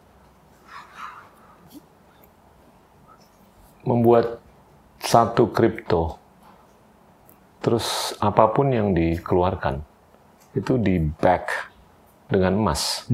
[3.84, 4.40] membuat
[5.04, 6.16] satu kripto,
[7.64, 9.80] terus apa pun yang dikeluarkan
[10.54, 11.72] itu di back
[12.28, 13.08] dengan emas.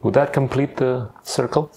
[0.00, 1.70] Would that complete the circle?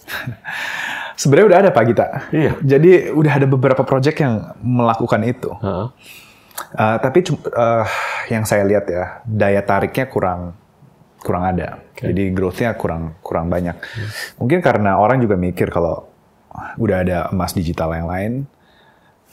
[1.20, 2.06] Sebenarnya udah ada Pak Gita.
[2.34, 2.52] Iya.
[2.64, 5.52] Jadi udah ada beberapa project yang melakukan itu.
[5.62, 5.88] Heeh.
[6.74, 7.22] Uh, tapi
[7.54, 7.86] uh,
[8.30, 10.54] yang saya lihat ya daya tariknya kurang
[11.22, 11.80] kurang ada.
[11.94, 13.78] Jadi growth-nya kurang kurang banyak.
[14.36, 16.10] Mungkin karena orang juga mikir kalau
[16.50, 18.32] "Ah, udah ada emas digital yang lain,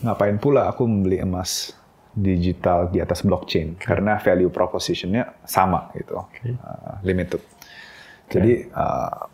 [0.01, 1.75] ngapain pula aku membeli emas
[2.11, 6.25] digital di atas blockchain karena value proposition-nya sama gitu, uh,
[7.07, 7.39] limited.
[8.31, 9.27] Jadi uh,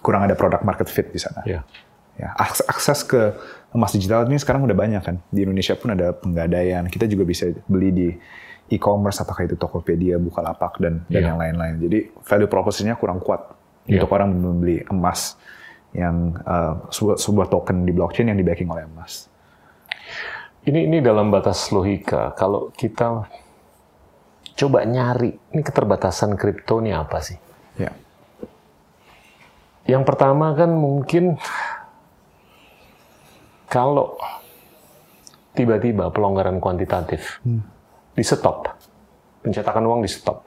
[0.00, 1.40] kurang ada product market fit di sana.
[1.44, 1.64] Ya.
[2.12, 3.32] Ya, akses, akses ke
[3.72, 5.16] emas digital ini sekarang udah banyak kan.
[5.32, 6.84] Di Indonesia pun ada penggadaian.
[6.92, 8.08] Kita juga bisa beli di
[8.68, 11.28] e-commerce, apakah itu Tokopedia, Bukalapak, dan, dan Iya.
[11.32, 11.74] yang lain-lain.
[11.80, 13.56] Jadi value proposition-nya kurang kuat
[13.88, 14.04] Iya.
[14.04, 15.40] untuk orang membeli emas
[15.96, 19.31] yang uh, sebuah, sebuah token di blockchain yang di backing oleh emas.
[20.62, 22.30] Ini ini dalam batas logika.
[22.38, 23.26] Kalau kita
[24.54, 27.34] coba nyari, ini keterbatasan kripto ini apa sih?
[27.74, 27.90] Ya,
[29.90, 31.34] Yang pertama kan mungkin
[33.66, 34.14] kalau
[35.58, 37.42] tiba-tiba pelonggaran kuantitatif
[38.14, 38.70] di stop,
[39.42, 40.46] pencetakan uang di stop,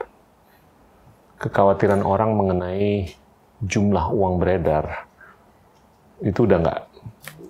[1.44, 3.12] kekhawatiran orang mengenai
[3.60, 5.12] jumlah uang beredar
[6.24, 6.80] itu udah nggak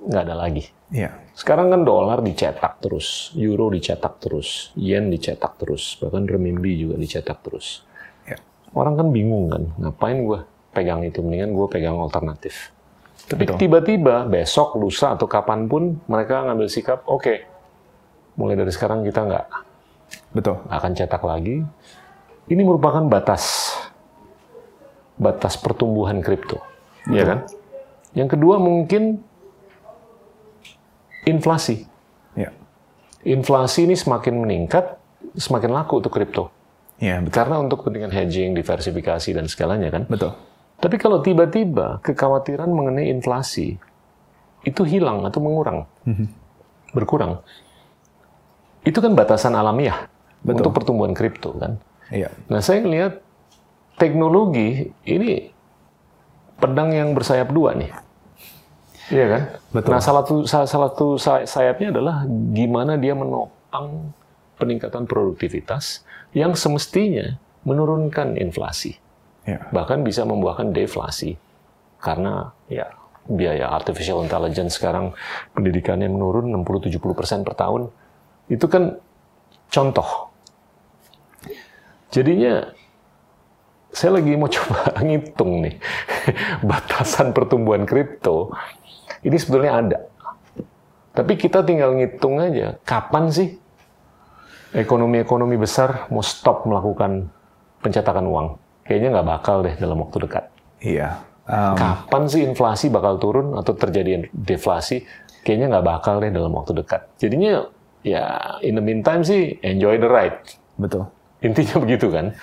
[0.10, 0.75] nggak ada lagi.
[0.94, 6.96] Iya, Sekarang kan dolar dicetak terus, euro dicetak terus, yen dicetak terus, bahkan renminbi juga
[6.96, 7.84] dicetak terus.
[8.24, 8.38] ya,
[8.72, 10.40] Orang kan bingung kan, ngapain gue
[10.72, 12.76] pegang itu, mendingan gue pegang alternatif.
[13.26, 17.42] Tapi tiba-tiba besok, lusa atau kapan pun mereka ngambil sikap, oke,
[18.38, 19.46] mulai dari sekarang kita nggak
[20.36, 20.62] betul.
[20.70, 21.66] akan cetak lagi.
[22.46, 23.74] Ini merupakan batas
[25.18, 26.62] batas pertumbuhan kripto,
[27.10, 27.40] ya kan?
[28.14, 29.24] Yang kedua mungkin
[31.26, 31.86] inflasi.
[32.38, 32.54] Ya,
[33.26, 35.02] Inflasi ini semakin meningkat,
[35.34, 36.54] semakin laku untuk kripto.
[36.96, 37.34] Betul.
[37.34, 40.04] Karena untuk kepentingan hedging, diversifikasi dan segalanya kan.
[40.08, 40.32] Betul.
[40.80, 43.76] Tapi kalau tiba-tiba kekhawatiran mengenai inflasi
[44.64, 45.88] itu hilang atau mengurang,
[46.92, 47.42] berkurang,
[48.86, 50.08] itu kan batasan alamiah
[50.46, 50.62] Betul.
[50.62, 51.82] untuk pertumbuhan kripto kan.
[52.14, 52.30] Iya.
[52.52, 53.24] Nah saya melihat
[53.98, 55.50] teknologi ini
[56.62, 57.92] pedang yang bersayap dua nih.
[59.08, 59.42] Iya kan?
[59.72, 59.90] Betul.
[59.94, 64.10] Nah salah satu salah satu say- sayapnya adalah gimana dia menopang
[64.56, 66.02] peningkatan produktivitas
[66.32, 68.98] yang semestinya menurunkan inflasi
[69.46, 69.62] Iya.
[69.70, 71.38] bahkan bisa membuahkan deflasi
[72.02, 72.90] karena ya
[73.26, 75.14] biaya artificial intelligence sekarang
[75.54, 76.98] pendidikannya menurun 60-70%
[77.46, 77.94] per tahun
[78.50, 78.98] itu kan
[79.70, 80.34] contoh
[82.10, 82.74] jadinya
[83.94, 85.76] saya lagi mau coba ngitung nih
[86.62, 88.50] batasan pertumbuhan kripto
[89.26, 90.00] ini sebetulnya ada
[91.12, 93.58] tapi kita tinggal ngitung aja kapan sih
[94.72, 97.32] ekonomi-ekonomi besar mau stop melakukan
[97.80, 98.48] pencetakan uang
[98.84, 100.46] kayaknya nggak bakal deh dalam waktu dekat
[100.84, 101.18] Iya.
[101.46, 105.02] Um, kapan sih inflasi bakal turun atau terjadi deflasi?
[105.42, 107.06] Kayaknya nggak bakal deh dalam waktu dekat.
[107.18, 107.66] Jadinya
[108.02, 108.26] ya
[108.60, 110.38] in the meantime sih enjoy the ride.
[110.76, 111.10] betul.
[111.42, 112.34] Intinya begitu kan?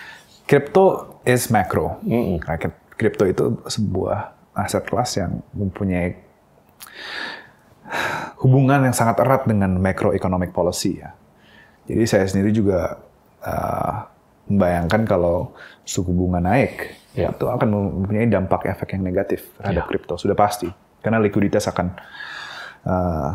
[0.47, 2.03] Crypto is macro.
[2.03, 2.43] Mm-mm.
[2.43, 4.19] Nah, kri- Crypto itu sebuah
[4.55, 6.19] aset kelas yang mempunyai
[8.43, 11.15] hubungan yang sangat erat dengan macroeconomic policy ya.
[11.87, 13.03] Jadi saya sendiri juga
[13.43, 13.95] uh,
[14.51, 15.55] membayangkan kalau
[15.87, 17.29] suku bunga naik Ya.
[17.29, 17.69] itu akan
[18.01, 19.89] mempunyai dampak efek yang negatif terhadap Ya.
[19.93, 20.65] kripto sudah pasti
[21.05, 21.93] karena likuiditas akan
[22.89, 23.31] uh,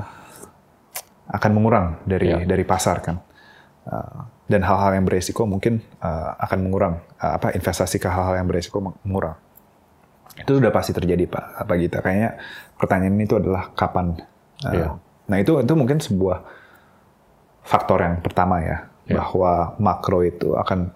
[1.30, 2.42] akan mengurang dari Ya.
[2.42, 3.22] dari pasar kan.
[3.88, 8.48] Uh, dan hal-hal yang beresiko mungkin uh, akan mengurang uh, apa investasi ke hal-hal yang
[8.50, 9.36] beresiko mengurang.
[10.40, 11.46] Itu sudah pasti terjadi Pak.
[11.62, 12.40] Apa kita kayaknya
[12.78, 14.18] pertanyaan itu adalah kapan?
[14.64, 14.88] Uh, Iya.
[15.28, 16.42] Nah itu itu mungkin sebuah
[17.62, 19.20] faktor yang pertama ya Iya.
[19.20, 20.92] bahwa makro itu akan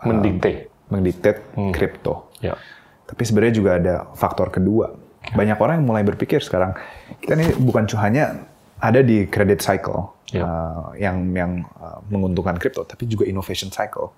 [0.00, 0.70] Mendikte.
[0.88, 1.70] mendikte Hmm.
[1.70, 2.32] kripto.
[2.40, 2.56] Ya.
[3.04, 4.94] Tapi sebenarnya juga ada faktor kedua.
[5.36, 6.72] Banyak orang yang mulai berpikir sekarang
[7.20, 8.48] kita ini bukan hanya
[8.80, 10.46] ada di credit cycle Ya.
[10.46, 14.14] uh, yang yang uh, menguntungkan kripto, tapi juga innovation cycle,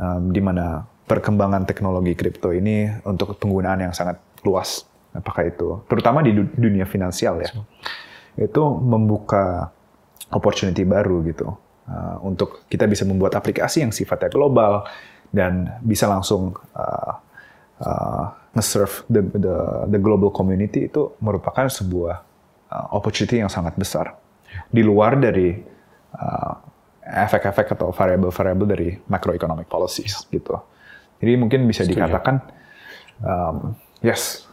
[0.00, 4.88] um, di mana perkembangan teknologi kripto ini untuk penggunaan yang sangat luas.
[5.16, 7.50] Apakah itu, terutama di du- dunia finansial ya,
[8.36, 9.72] itu membuka
[10.28, 11.56] opportunity baru gitu
[11.88, 14.84] uh, untuk kita bisa membuat aplikasi yang sifatnya global
[15.32, 17.12] dan bisa langsung uh,
[17.80, 18.24] uh,
[18.56, 19.56] nge-serve the, the
[19.92, 22.22] the global community itu merupakan sebuah
[22.72, 24.16] uh, opportunity yang sangat besar.
[24.68, 25.52] Di luar dari
[26.16, 26.54] uh,
[27.06, 30.58] efek-efek atau variabel-variabel dari macroeconomic policies gitu.
[31.22, 32.42] Jadi mungkin bisa dikatakan
[33.22, 34.45] um, yes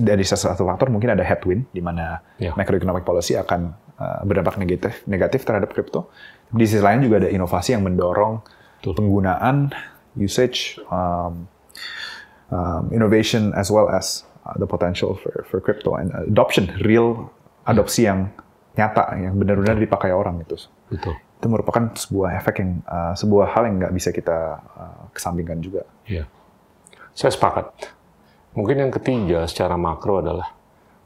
[0.00, 2.56] dari salah satu faktor mungkin ada headwind di mana Ya.
[2.56, 6.08] macroeconomic policy akan uh, berdampak negatif negatif terhadap kripto.
[6.48, 8.40] Di sisi lain juga ada inovasi yang mendorong
[8.80, 8.96] Betul.
[8.96, 9.70] penggunaan
[10.16, 11.44] usage um,
[12.50, 17.28] um, innovation as well as uh, the potential for for crypto and adoption real
[17.68, 18.32] adopsi yang
[18.74, 20.56] nyata yang benar-benar dipakai orang itu
[20.88, 21.14] Betul.
[21.14, 25.84] itu merupakan sebuah efek yang uh, sebuah hal yang nggak bisa kita uh, kesampingkan juga
[26.08, 26.24] Iya.
[27.12, 27.66] Saya sepakat.
[28.54, 30.50] Mungkin yang ketiga secara makro adalah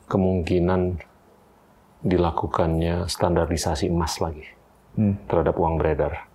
[0.08, 1.00] kemungkinan
[2.04, 4.44] dilakukannya standarisasi emas lagi
[5.28, 6.28] terhadap uang beredar.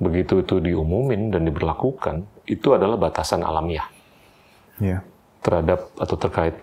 [0.00, 3.86] Begitu itu diumumin dan diberlakukan, itu adalah batasan alamiah
[4.80, 5.04] Iya
[5.42, 6.56] terhadap atau terkait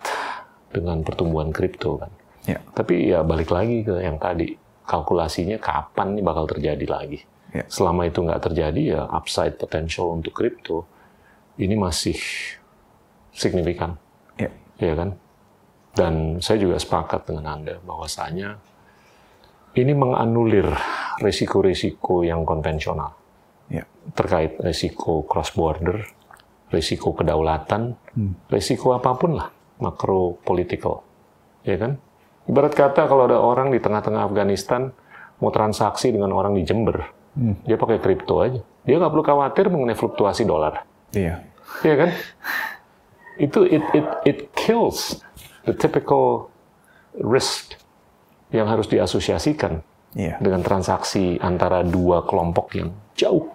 [0.72, 2.12] dengan pertumbuhan kripto kan.
[2.48, 4.56] ya Tapi ya balik lagi ke yang tadi,
[4.88, 7.20] kalkulasinya kapan nih bakal terjadi lagi.
[7.52, 7.68] Ya.
[7.68, 10.88] Selama itu nggak terjadi ya upside potential untuk kripto
[11.60, 12.16] ini masih
[13.34, 13.96] signifikan,
[14.36, 14.50] ya.
[14.80, 15.16] Ya kan?
[15.94, 18.56] Dan saya juga sepakat dengan Anda bahwasanya
[19.76, 20.70] ini menganulir
[21.20, 23.14] risiko-risiko yang konvensional.
[23.70, 23.86] Ya.
[24.16, 26.02] Terkait risiko cross border,
[26.74, 27.98] risiko kedaulatan,
[28.50, 29.50] risiko apa pun lah
[29.80, 31.06] makro political,
[31.66, 31.98] ya kan?
[32.50, 34.90] Ibarat kata kalau ada orang di tengah-tengah Afghanistan
[35.40, 37.06] mau transaksi dengan orang di Jember,
[37.64, 41.46] dia pakai kripto aja, dia nggak perlu khawatir mengenai fluktuasi dolar, iya.
[41.86, 42.10] Ya kan?
[43.40, 45.24] Itu it it it kills
[45.64, 46.52] the typical
[47.16, 47.80] risk
[48.52, 49.82] yang harus diasosiasikan
[50.18, 53.48] iya dengan transaksi antara dua kelompok yang jauh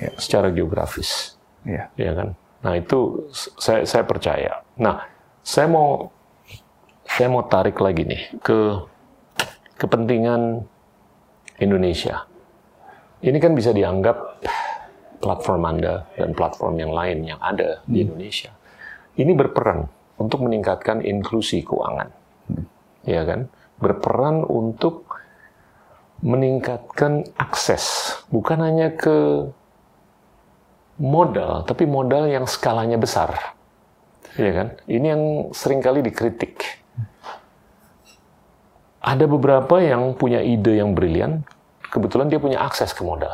[0.00, 0.16] Ya.
[0.16, 2.32] secara geografis, iya ya kan?
[2.64, 3.28] Nah itu
[3.60, 4.64] saya saya percaya.
[4.80, 5.04] Nah
[5.44, 6.08] saya mau
[7.04, 8.80] saya mau tarik lagi nih ke
[9.76, 10.64] kepentingan
[11.60, 12.24] Indonesia.
[13.20, 14.40] Ini kan bisa dianggap
[15.20, 18.56] platform Anda dan platform yang lain yang ada di Indonesia.
[19.18, 19.88] Ini berperan
[20.20, 22.12] untuk meningkatkan inklusi keuangan.
[23.08, 23.48] Ya kan?
[23.80, 25.16] Berperan untuk
[26.20, 29.48] meningkatkan akses bukan hanya ke
[31.00, 33.56] modal, tapi modal yang skalanya besar.
[34.36, 34.68] Iya kan?
[34.84, 35.22] Ini yang
[35.56, 36.60] sering kali dikritik.
[39.00, 41.40] Ada beberapa yang punya ide yang brilian,
[41.88, 43.32] kebetulan dia punya akses ke modal.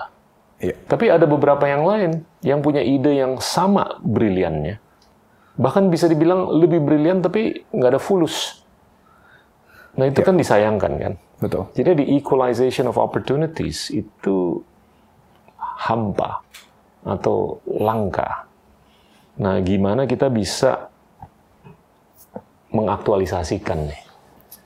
[0.62, 0.78] Iya.
[0.86, 4.85] Tapi ada beberapa yang lain yang punya ide yang sama briliannya.
[5.56, 8.60] Bahkan bisa dibilang lebih brilian tapi nggak ada fulus.
[9.96, 11.14] Nah itu kan disayangkan kan.
[11.40, 11.68] Betul.
[11.76, 14.60] Jadi di equalization of opportunities itu
[15.60, 16.40] hampa
[17.04, 18.48] atau langka.
[19.36, 20.88] Nah, gimana kita bisa
[22.72, 24.02] mengaktualisasikan nih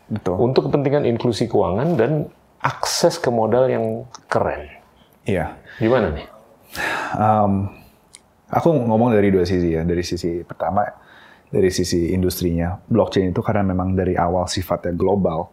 [0.08, 0.34] Betul.
[0.38, 2.12] untuk kepentingan inklusi keuangan dan
[2.62, 4.70] akses ke modal yang keren.
[5.26, 5.58] Iya.
[5.82, 6.26] Gimana nih?
[7.18, 7.66] Um,
[8.50, 9.86] aku ngomong dari dua sisi ya.
[9.86, 10.84] Dari sisi pertama,
[11.50, 15.50] dari sisi industrinya, blockchain itu karena memang dari awal sifatnya global,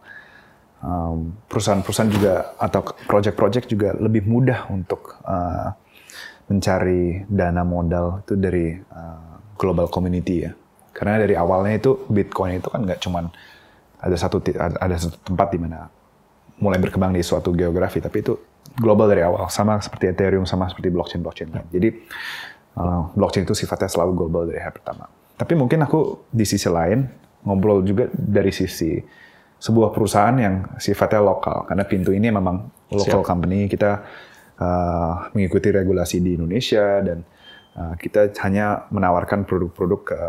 [0.82, 5.74] um, perusahaan-perusahaan juga atau project-project juga lebih mudah untuk uh,
[6.48, 10.52] mencari dana modal itu dari uh, global community ya.
[10.94, 13.30] Karena dari awalnya itu Bitcoin itu kan nggak cuman
[13.98, 15.90] ada satu ada satu tempat di mana
[16.58, 18.34] mulai berkembang di suatu geografi, tapi itu
[18.78, 21.66] global dari awal, sama seperti Ethereum, sama seperti blockchain-blockchain lain.
[21.70, 21.88] Jadi
[22.78, 25.10] uh, blockchain itu sifatnya selalu global dari hari pertama.
[25.34, 27.02] Tapi mungkin aku di sisi lain
[27.42, 28.98] ngobrol juga dari sisi
[29.58, 33.26] sebuah perusahaan yang sifatnya lokal, karena pintu ini memang local Siap.
[33.26, 34.06] company kita
[34.58, 37.26] uh, mengikuti regulasi di Indonesia dan
[37.74, 40.20] uh, kita hanya menawarkan produk-produk ke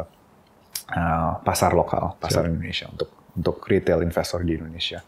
[0.98, 5.06] uh, pasar lokal, pasar Indonesia untuk untuk retail investor di Indonesia.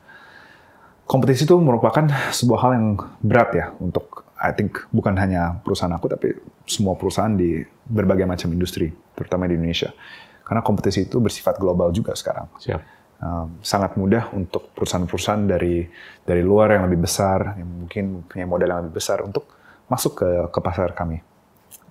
[1.10, 2.88] Kompetisi itu merupakan sebuah hal yang
[3.20, 6.34] berat ya untuk I think bukan hanya perusahaan aku tapi
[6.66, 9.94] semua perusahaan di berbagai macam industri, terutama di Indonesia.
[10.42, 12.82] Karena kompetisi itu bersifat global juga sekarang Siap.
[13.22, 15.86] um, sangat mudah untuk perusahaan-perusahaan dari
[16.26, 19.46] dari luar yang lebih besar, yang mungkin punya modal yang lebih besar untuk
[19.88, 21.22] masuk ke ke pasar kami.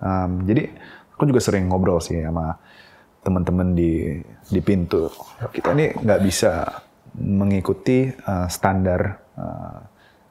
[0.03, 0.69] Um, jadi
[1.15, 2.59] aku juga sering ngobrol sih sama
[3.23, 5.07] teman-teman di di pintu.
[5.39, 6.67] Kita ini nggak bisa
[7.17, 9.01] mengikuti uh, standar
[9.39, 9.77] uh,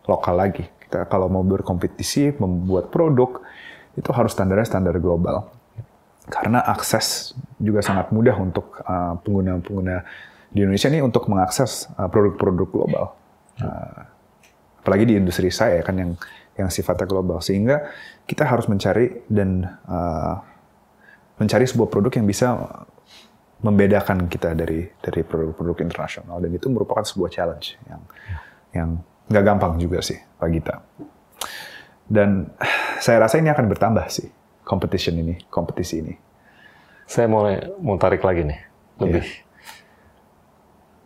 [0.06, 0.79] lokal lagi.
[0.90, 3.38] Kita kalau mau berkompetisi, membuat produk
[3.94, 5.46] itu harus standarnya standar global.
[6.26, 10.02] Karena akses juga sangat mudah untuk uh, pengguna-pengguna
[10.50, 13.04] di Indonesia ini untuk mengakses uh, produk-produk global.
[13.62, 14.02] Uh,
[14.82, 16.12] apalagi di industri saya kan yang
[16.58, 17.38] yang sifatnya global.
[17.38, 17.86] Sehingga
[18.26, 20.42] kita harus mencari dan uh,
[21.38, 22.58] mencari sebuah produk yang bisa
[23.62, 26.42] membedakan kita dari dari produk-produk internasional.
[26.42, 28.02] Dan itu merupakan sebuah challenge yang
[28.74, 28.90] yang
[29.30, 30.82] nggak gampang juga sih bagi kita.
[32.10, 32.50] Dan
[32.98, 34.26] saya rasa ini akan bertambah sih
[34.66, 36.14] competition ini, kompetisi ini.
[37.06, 37.46] Saya mau
[37.78, 38.60] mau tarik lagi nih
[38.98, 39.26] lebih.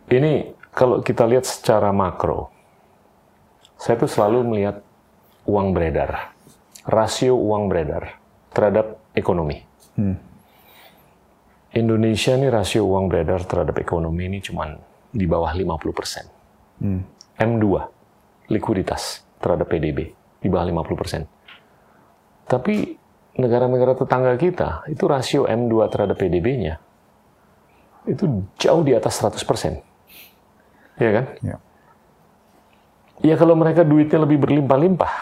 [0.09, 2.49] Ini kalau kita lihat secara makro,
[3.77, 4.81] saya tuh selalu melihat
[5.45, 6.33] uang beredar,
[6.85, 8.17] rasio uang beredar
[8.53, 9.61] terhadap ekonomi.
[11.75, 14.77] Indonesia ini rasio uang beredar terhadap ekonomi ini cuma
[15.09, 16.81] di bawah 50%.
[17.35, 17.65] M2,
[18.51, 21.25] likuiditas terhadap PDB, di bawah 50%.
[22.45, 22.95] Tapi
[23.35, 26.79] negara-negara tetangga kita, itu rasio M2 terhadap PDB-nya,
[28.05, 29.81] itu jauh di atas 100%.
[31.01, 31.25] Iya kan?
[31.43, 31.55] Ya.
[33.23, 35.13] Ya kalau mereka duitnya lebih berlimpah-limpah,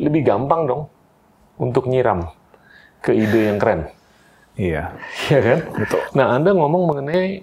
[0.00, 0.82] lebih gampang dong
[1.60, 2.32] untuk nyiram
[3.04, 3.88] ke ide yang keren.
[4.52, 4.92] Iya,
[5.32, 5.58] Iya kan?
[5.80, 6.00] betul.
[6.12, 7.40] Nah, Anda ngomong mengenai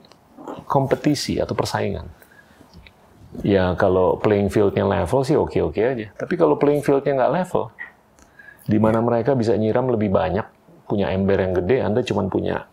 [0.69, 2.05] kompetisi atau persaingan.
[3.45, 6.07] Ya, kalau playing field-nya level sih oke-oke aja.
[6.17, 7.69] Tapi kalau playing field-nya nggak level,
[8.65, 10.45] di mana mereka bisa nyiram lebih banyak,
[10.89, 12.65] punya ember yang gede, Anda cuma punya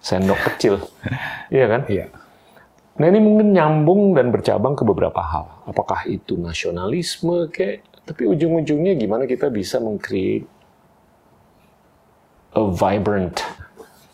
[0.00, 0.80] sendok kecil.
[1.52, 1.82] Iya kan?
[1.84, 2.08] Iya.
[2.96, 5.68] Nah, ini mungkin nyambung dan bercabang ke beberapa hal.
[5.68, 10.48] Apakah itu nasionalisme, kayak, tapi ujung-ujungnya gimana kita bisa meng-create
[12.56, 13.44] a vibrant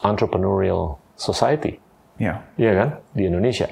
[0.02, 1.78] entrepreneurial society.
[2.18, 2.42] Iya.
[2.58, 2.88] Iya kan?
[3.14, 3.70] Di Indonesia.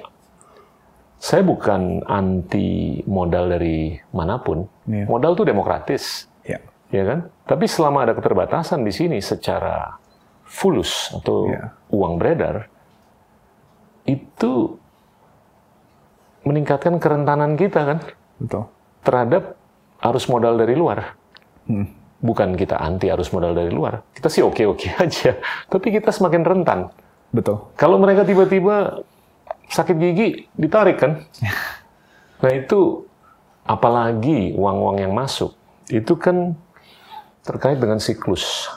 [1.16, 4.68] Saya bukan anti modal dari mana pun.
[4.84, 5.08] Iya.
[5.08, 6.28] Modal itu demokratis.
[6.44, 6.60] Iya.
[6.92, 7.18] Ya kan?
[7.48, 9.96] Tapi selama ada keterbatasan di sini secara
[10.46, 11.72] fulus atau Iya.
[11.90, 12.68] uang beredar,
[14.06, 14.78] itu
[16.46, 17.98] meningkatkan kerentanan kita kan
[18.38, 18.64] Betul.
[19.02, 19.58] terhadap
[20.06, 21.18] arus modal dari luar.
[21.66, 21.90] Hmm.
[22.22, 24.06] Bukan kita anti arus modal dari luar.
[24.14, 25.34] Kita sih oke-oke aja.
[25.66, 26.80] Tapi kita semakin rentan.
[27.34, 27.66] Betul.
[27.74, 29.02] Kalau mereka tiba-tiba
[29.70, 31.12] sakit gigi, ditarik kan?
[32.36, 33.00] Nah itu,
[33.64, 35.56] apalagi uang-uang yang masuk,
[35.88, 36.52] itu kan
[37.48, 38.68] terkait dengan siklus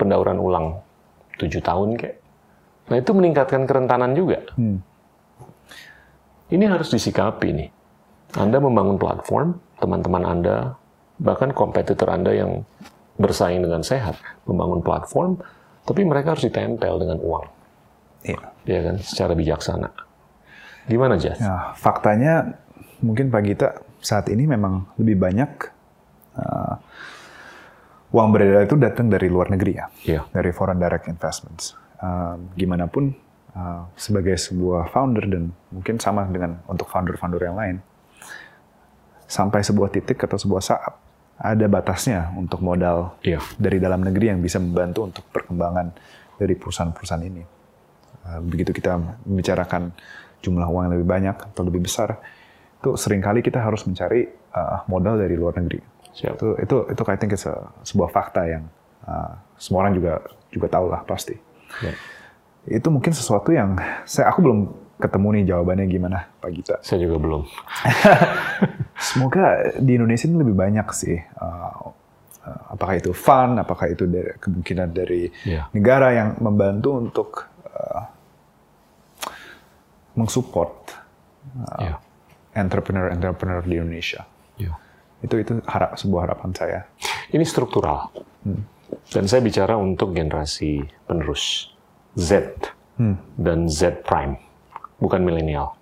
[0.00, 0.80] pendauran ulang
[1.36, 2.16] tujuh tahun kayak.
[2.88, 4.40] Nah itu meningkatkan kerentanan juga.
[4.56, 4.80] Hmm.
[6.48, 7.68] Ini harus disikapi nih.
[8.36, 10.56] Anda membangun platform, teman-teman Anda,
[11.20, 12.64] bahkan kompetitor Anda yang
[13.20, 14.16] bersaing dengan sehat,
[14.48, 15.36] membangun platform,
[15.84, 17.44] tapi mereka harus ditempel dengan uang.
[18.24, 18.40] Iya.
[18.64, 19.90] Ya kan, secara bijaksana.
[20.86, 21.38] Gimana, Jas?
[21.38, 22.58] Ya, faktanya
[22.98, 23.68] mungkin Pak Gita
[24.02, 25.50] saat ini memang lebih banyak
[26.38, 26.74] uh,
[28.10, 30.20] uang beredar itu datang dari luar negeri ya, Iya.
[30.34, 31.78] dari foreign direct investments.
[32.02, 33.14] Uh, gimana pun
[33.54, 37.76] uh, sebagai sebuah founder dan mungkin sama dengan untuk founder-founder yang lain,
[39.30, 40.94] sampai sebuah titik atau sebuah saat
[41.42, 43.38] ada batasnya untuk modal Iya.
[43.58, 45.94] dari dalam negeri yang bisa membantu untuk perkembangan
[46.38, 47.42] dari perusahaan-perusahaan ini.
[48.22, 49.94] Uh, begitu kita membicarakan
[50.42, 52.18] jumlah uang yang lebih banyak atau lebih besar,
[52.78, 55.78] itu sering kali kita harus mencari uh, modal dari luar negeri.
[56.12, 56.34] Siap.
[56.36, 58.66] Itu itu itu I think it's a- sebuah fakta yang
[59.06, 60.20] uh, semua orang juga
[60.50, 61.38] juga tahu lah pasti.
[61.80, 61.94] Ya.
[62.68, 64.58] Itu mungkin sesuatu yang saya aku belum
[65.00, 66.76] ketemu nih jawabannya gimana Pak Gita.
[66.84, 67.42] Saya juga belum.
[68.98, 71.18] Semoga di Indonesia ini lebih banyak sih.
[71.38, 71.90] uh,
[72.70, 75.70] apakah itu fun, apakah itu dari, kemungkinan dari Iya.
[75.70, 77.28] negara yang membantu untuk
[77.70, 78.02] uh,
[80.14, 80.72] mensupport
[81.80, 81.98] Iya.
[82.54, 84.22] entrepreneur-entrepreneur di Indonesia.
[84.60, 84.74] Iya.
[85.24, 86.80] Itu itu harap sebuah harapan saya.
[87.32, 88.12] Ini struktural.
[89.08, 91.72] Dan saya bicara untuk generasi penerus.
[92.12, 92.44] Z
[93.40, 94.36] dan Z prime.
[95.00, 95.74] Bukan milenial.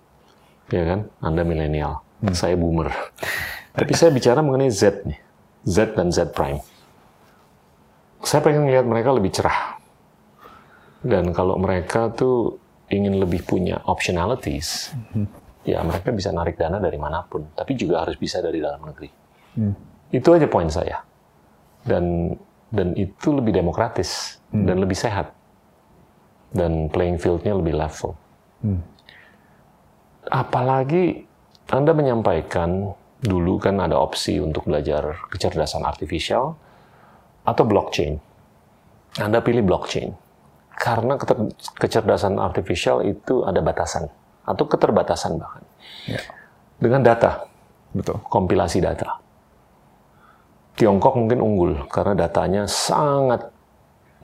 [0.71, 0.99] Ya kan?
[1.19, 1.99] Anda milenial.
[2.31, 2.87] Saya boomer.
[3.75, 5.19] Tapi saya bicara mengenai Z nih.
[5.67, 6.63] Z dan Z prime.
[8.23, 9.75] Saya pengen lihat mereka lebih cerah.
[11.01, 12.60] Dan kalau mereka tuh
[12.91, 14.91] ingin lebih punya optionalities,
[15.63, 17.47] ya mereka bisa narik dana dari mana pun.
[17.55, 19.09] Tapi juga harus bisa dari dalam negeri.
[20.11, 20.99] Itu aja poin saya.
[21.81, 22.35] Dan
[22.71, 25.31] dan itu lebih demokratis dan lebih sehat.
[26.51, 28.15] Dan playing field-nya lebih level.
[30.27, 31.23] Apalagi
[31.71, 36.57] Anda menyampaikan dulu kan ada opsi untuk belajar kecerdasan artifisial
[37.47, 38.19] atau blockchain.
[39.19, 40.20] Anda pilih blockchain.
[40.81, 41.13] Karena
[41.77, 44.09] kecerdasan artifisial itu ada batasan
[44.49, 45.61] atau keterbatasan bahkan.
[46.09, 46.17] Ya,
[46.81, 47.45] Dengan data,
[47.93, 48.17] betul.
[48.25, 49.21] kompilasi data.
[50.73, 53.53] Tiongkok mungkin unggul karena datanya sangat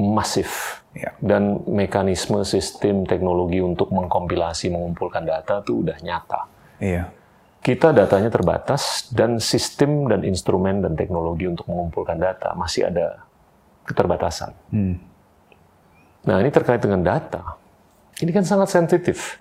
[0.01, 1.13] masif Ya.
[1.21, 6.49] dan mekanisme sistem teknologi untuk mengkompilasi mengumpulkan data itu udah nyata.
[6.81, 7.13] Iya.
[7.61, 13.21] Kita datanya terbatas dan sistem dan instrumen dan teknologi untuk mengumpulkan data masih ada
[13.85, 14.57] keterbatasan.
[14.73, 14.97] Hmm.
[16.27, 17.55] Nah ini terkait dengan data.
[18.19, 19.39] Ini kan sangat sensitif.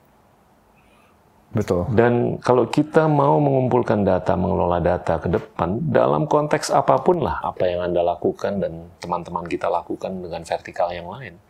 [1.56, 1.88] Betul.
[1.96, 7.40] Dan kalau kita mau mengumpulkan data, mengelola data ke depan, dalam konteks apa pun lah,
[7.40, 11.40] apa yang Anda lakukan dan teman-teman kita lakukan dengan vertikal yang lain,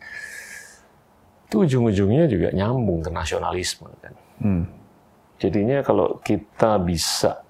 [1.51, 3.91] itu ujung-ujungnya juga nyambung ke nasionalisme.
[3.99, 4.13] Kan?
[4.39, 4.63] Hmm.
[5.43, 7.43] Jadinya kalau kita bisa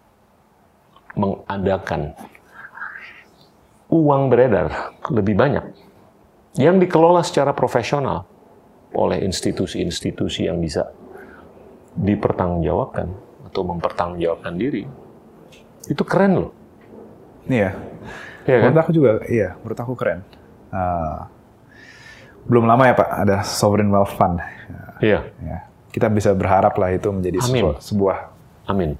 [1.13, 2.17] mengadakan
[3.93, 5.65] uang beredar lebih banyak,
[6.57, 8.25] yang dikelola secara profesional
[8.97, 10.89] oleh institusi-institusi yang bisa
[11.97, 13.07] dipertanggungjawabkan
[13.49, 14.85] atau mempertanggungjawabkan diri,
[15.87, 16.51] itu keren loh.
[17.47, 17.77] Iya.
[18.47, 18.69] Iya kan?
[18.71, 19.55] Menurut aku juga, iya.
[19.61, 20.19] Menurut aku keren.
[20.71, 21.19] Uh,
[22.47, 24.39] belum lama ya Pak, ada sovereign wealth fund.
[25.03, 25.57] Iya, Ya.
[25.93, 27.73] Kita bisa berharap lah itu menjadi Amin.
[27.73, 28.17] sebuah, sebuah
[28.69, 28.91] amin.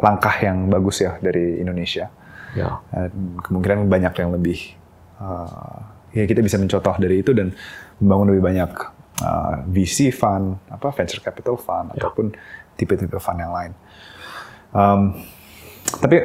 [0.00, 2.08] langkah yang bagus ya dari Indonesia.
[2.56, 4.72] Ya, Dan kemungkinan banyak yang lebih
[5.20, 7.52] uh, ya kita bisa mencontoh dari itu dan
[8.00, 8.70] membangun lebih banyak
[9.22, 12.32] uh, VC fund, apa venture capital fund ataupun
[12.78, 13.72] tipe-tipe fund yang lain.
[14.72, 15.00] Um,
[15.98, 16.16] tapi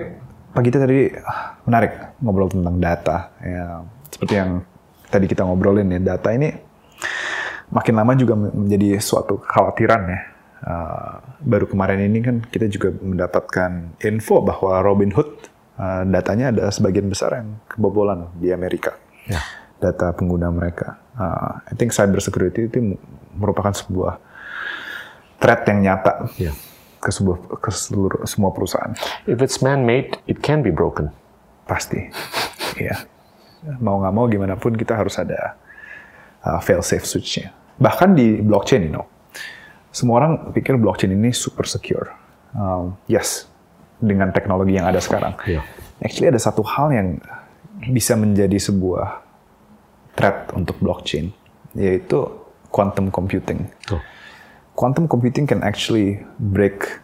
[0.54, 3.18] Pak Gita tadi ah, menarik ngobrol tentang data.
[3.42, 3.82] Ya,
[4.14, 4.62] seperti yang
[5.10, 6.54] tadi kita ngobrolin ya, data ini
[7.74, 10.22] makin lama juga menjadi suatu kekhawatiran ya.
[10.64, 17.12] Uh, baru kemarin ini kan kita juga mendapatkan info bahwa Robinhood uh, datanya ada sebagian
[17.12, 18.96] besar yang kebobolan di Amerika.
[19.28, 19.44] Ya.
[19.84, 20.96] Data pengguna mereka.
[21.20, 22.96] Uh, I think cyber security itu
[23.36, 24.16] merupakan sebuah
[25.44, 26.56] threat yang nyata ya.
[27.04, 28.96] ke sebuah ke seluruh semua perusahaan.
[29.28, 31.12] If it's man-made, it can be broken.
[31.68, 32.08] Pasti.
[32.80, 33.04] Iya.
[33.84, 35.60] Mau nggak mau gimana pun kita harus ada
[36.48, 37.52] uh, fail safe switch-nya.
[37.80, 39.06] Bahkan di blockchain, you know.
[39.94, 42.10] Semua orang pikir blockchain ini super secure.
[42.56, 43.46] Um, yes,
[44.04, 45.38] dengan teknologi yang ada sekarang.
[45.48, 45.64] Iya.
[46.04, 47.08] Actually ada satu hal yang
[47.92, 49.23] bisa menjadi sebuah
[50.14, 51.34] threat untuk blockchain,
[51.74, 52.26] yaitu
[52.70, 53.70] quantum computing.
[53.86, 54.02] Tuh.
[54.74, 57.02] Quantum computing can actually break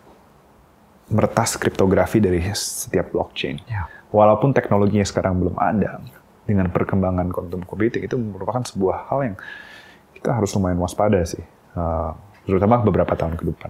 [1.09, 3.61] meretas kriptografi dari setiap blockchain.
[3.69, 3.89] Ya.
[4.09, 6.01] Walaupun teknologinya sekarang belum ada,
[6.49, 9.35] dengan perkembangan quantum computing itu merupakan sebuah hal yang
[10.17, 12.17] kita harus lumayan waspada sih, Uh,
[12.49, 13.69] terutama beberapa tahun ke depan.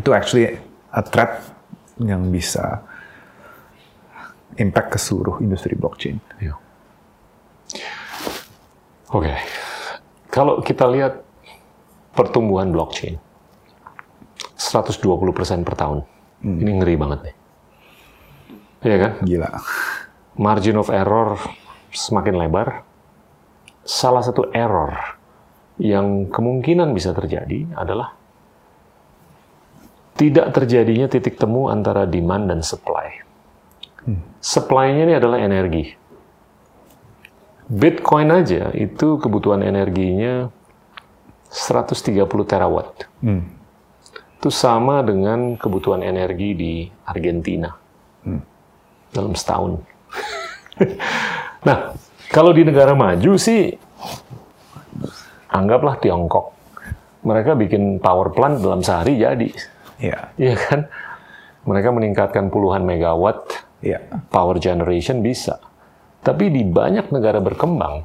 [0.00, 0.56] Itu actually
[0.96, 1.44] a threat
[2.00, 2.80] yang bisa
[4.56, 6.16] impact ke seluruh industri blockchain.
[6.40, 6.56] Iya.
[9.10, 9.34] Oke,
[10.30, 11.26] kalau kita lihat
[12.14, 13.18] pertumbuhan blockchain,
[14.54, 16.06] 120% per tahun,
[16.46, 17.36] ini ngeri banget nih.
[18.80, 19.12] Iya kan?
[19.26, 19.48] Gila.
[20.38, 21.36] Margin of error
[21.90, 22.86] semakin lebar.
[23.82, 24.94] Salah satu error
[25.80, 28.14] yang kemungkinan bisa terjadi adalah
[30.14, 33.08] tidak terjadinya titik temu antara demand dan supply.
[34.40, 35.99] Supply-nya ini adalah energi.
[37.70, 40.50] Bitcoin aja itu kebutuhan energinya
[41.50, 43.06] 130 terawatt.
[43.22, 43.46] Hmm.
[44.42, 46.72] Itu sama dengan kebutuhan energi di
[47.06, 47.70] Argentina
[49.10, 49.82] dalam setahun.
[51.66, 51.94] nah,
[52.30, 53.74] kalau di negara maju sih,
[55.50, 56.56] anggaplah Tiongkok.
[57.20, 59.50] Mereka bikin power plant dalam sehari jadi.
[60.00, 60.18] Iya.
[60.40, 60.80] Iya kan?
[61.68, 64.00] Mereka meningkatkan puluhan megawatt Iya.
[64.32, 65.60] power generation bisa.
[66.20, 68.04] Tapi di banyak negara berkembang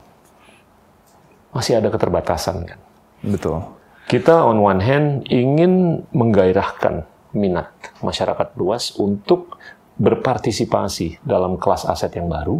[1.52, 2.80] masih ada keterbatasan kan.
[3.24, 3.64] Betul.
[4.06, 7.04] Kita on one hand ingin menggairahkan
[7.36, 9.60] minat masyarakat luas untuk
[9.96, 12.60] berpartisipasi dalam kelas aset yang baru.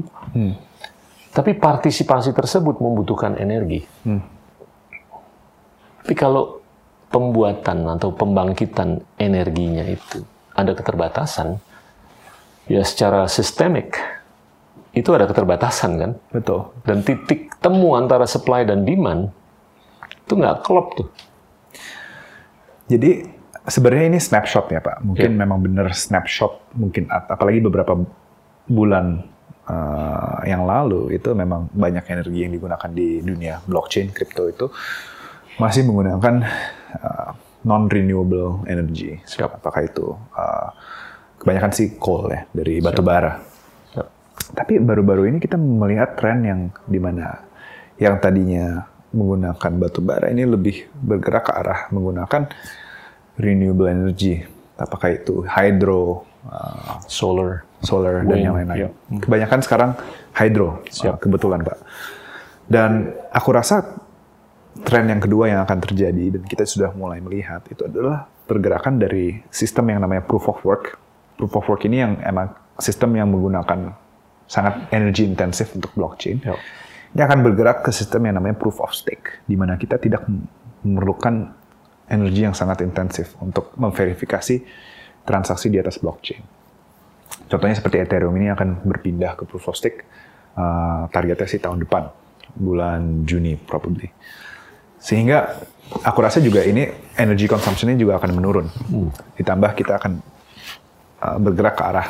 [1.36, 3.84] Tapi partisipasi tersebut membutuhkan energi.
[6.02, 6.64] Tapi kalau
[7.12, 10.24] pembuatan atau pembangkitan energinya itu
[10.56, 11.60] ada keterbatasan,
[12.72, 14.00] ya secara sistemik
[14.96, 16.12] itu ada keterbatasan kan.
[16.32, 16.72] Betul.
[16.88, 19.30] Dan titik temu antara supply dan demand
[20.26, 21.08] itu nggak klop tuh.
[22.86, 23.26] Jadi
[23.66, 25.04] sebenarnya ini snapshot ya Pak.
[25.04, 25.40] Mungkin Iya.
[25.42, 26.74] memang benar snapshot.
[26.74, 27.98] Mungkin ap- apalagi beberapa
[28.66, 29.26] bulan
[29.66, 34.66] eh, yang lalu itu memang banyak energi yang digunakan di dunia blockchain crypto itu
[35.58, 36.46] masih menggunakan
[37.66, 39.18] non renewable energy.
[39.26, 39.58] Siap.
[39.58, 40.70] Apakah itu eh,
[41.42, 43.42] kebanyakan sih coal ya dari batu bara.
[44.56, 47.44] Tapi baru-baru ini kita melihat tren yang di mana
[47.96, 52.52] yang tadinya menggunakan batu bara ini lebih bergerak ke arah menggunakan
[53.40, 54.44] renewable energy.
[54.76, 57.64] Apakah itu hydro, uh, Solar.
[57.80, 58.80] solar, dan Wind, yang lain-lain.
[58.82, 58.90] iya.
[59.24, 59.92] Kebanyakan sekarang
[60.36, 61.16] hydro, Siap.
[61.16, 61.78] uh, kebetulan Pak.
[62.68, 64.04] Dan aku rasa
[64.84, 69.40] tren yang kedua yang akan terjadi dan kita sudah mulai melihat itu adalah pergerakan dari
[69.48, 71.00] sistem yang namanya proof of work.
[71.40, 73.96] Proof of work ini yang emang sistem yang menggunakan
[74.46, 76.42] sangat energy intensif untuk blockchain.
[76.42, 76.60] Yep.
[77.16, 80.28] Ini akan bergerak ke sistem yang namanya proof of stake, di mana kita tidak
[80.84, 81.56] memerlukan
[82.12, 84.56] energi yang sangat intensif untuk memverifikasi
[85.26, 86.44] transaksi di atas blockchain.
[87.50, 90.06] Contohnya seperti Ethereum ini akan berpindah ke proof of stake,
[90.60, 92.10] uh, targetnya sih tahun depan,
[92.54, 94.12] bulan Juni probably.
[95.02, 95.62] Sehingga
[96.02, 96.86] aku rasa juga ini
[97.18, 98.68] energy consumption-nya juga akan menurun.
[99.38, 100.14] Ditambah kita akan
[101.22, 102.08] uh, bergerak ke arah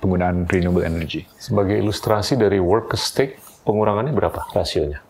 [0.00, 1.26] penggunaan renewable energy.
[1.36, 5.02] Sebagai ilustrasi dari work ke stake, pengurangannya berapa rasionya?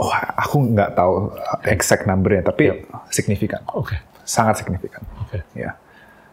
[0.00, 1.36] Oh, aku nggak tahu
[1.68, 3.60] exact number-nya, tapi signifikan.
[3.76, 3.96] Oke.
[4.24, 5.04] Sangat signifikan.
[5.20, 5.44] Oke.
[5.52, 5.76] Ya.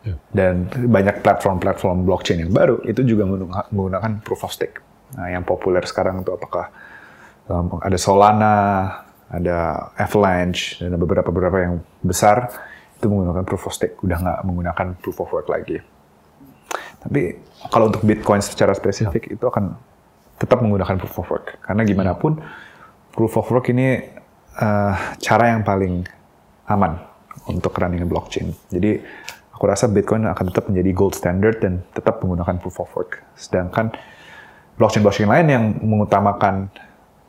[0.08, 0.16] Ya.
[0.32, 4.80] Dan banyak platform-platform blockchain yang baru itu juga menggunakan- proof of stake.
[5.20, 6.72] Nah, yang populer sekarang itu apakah
[7.52, 8.58] um, ada Solana,
[9.28, 12.48] ada Avalanche, dan ada beberapa-beberapa yang besar
[12.96, 15.84] itu menggunakan proof of stake, udah nggak menggunakan proof of work lagi.
[17.00, 17.36] Tapi
[17.72, 19.76] kalau untuk Bitcoin secara spesifik itu akan
[20.40, 22.40] tetap menggunakan proof of work karena gimana pun
[23.12, 24.00] proof of work ini
[24.56, 26.08] eh, cara yang paling
[26.72, 26.96] aman
[27.50, 28.54] untuk running blockchain.
[28.72, 29.02] Jadi
[29.52, 33.20] aku rasa Bitcoin akan tetap menjadi gold standard dan tetap menggunakan proof of work.
[33.36, 33.92] Sedangkan
[34.80, 36.72] blockchain-blockchain lain yang mengutamakan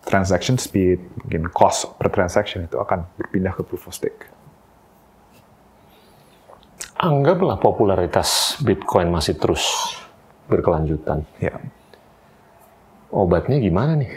[0.06, 4.30] transaction speed, mungkin cost per transaction itu akan berpindah ke proof of stake.
[7.00, 9.96] Anggaplah popularitas Bitcoin masih terus
[10.52, 11.24] berkelanjutan.
[11.40, 11.56] Ya,
[13.08, 14.12] Obatnya gimana nih?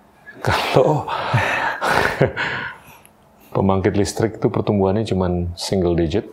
[0.44, 1.08] Kalau
[3.56, 6.28] pembangkit listrik itu pertumbuhannya cuma single digit,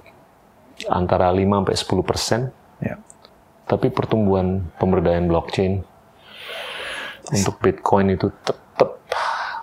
[0.91, 2.41] antara 5 sampai 10 persen,
[2.83, 3.01] ya.
[3.65, 5.81] tapi pertumbuhan pemberdayaan blockchain
[7.33, 9.01] untuk Bitcoin itu tetap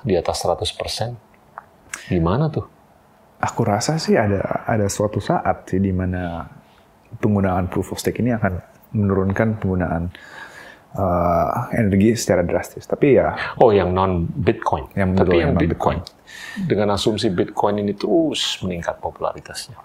[0.02, 1.16] di atas 100 persen.
[2.10, 2.73] Gimana tuh?
[3.44, 6.48] Aku rasa sih ada ada suatu saat sih di mana
[7.20, 8.56] penggunaan proof of stake ini akan
[8.96, 10.08] menurunkan penggunaan
[10.96, 12.88] uh, energi secara drastis.
[12.88, 14.88] Tapi ya Oh, yang non Bitcoin.
[14.96, 15.98] Yang Tapi yang yang Bitcoin.
[16.54, 19.76] Dengan asumsi Bitcoin ini terus meningkat popularitasnya.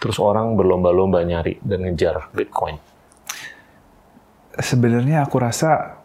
[0.00, 2.78] Terus orang berlomba-lomba nyari dan ngejar Bitcoin.
[4.52, 5.96] sebenarnya aku rasa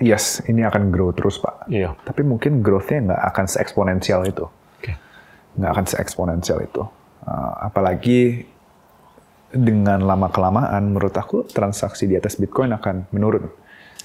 [0.00, 1.68] yes ini akan grow terus pak.
[1.68, 1.92] Iya.
[2.00, 4.48] Tapi mungkin growth-nya nggak akan seeksponensial itu.
[5.58, 6.82] Nggak akan seeksponensial itu.
[7.26, 8.46] Uh, apalagi
[9.50, 13.50] dengan lama kelamaan menurut aku transaksi di atas Bitcoin akan menurun.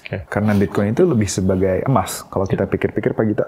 [0.02, 0.26] Oke.
[0.26, 2.26] Karena Bitcoin itu lebih sebagai emas.
[2.26, 3.46] Kalau kita pikir-pikir Pak Gita,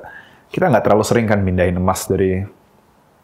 [0.50, 2.42] kita nggak terlalu sering kan mindahin emas dari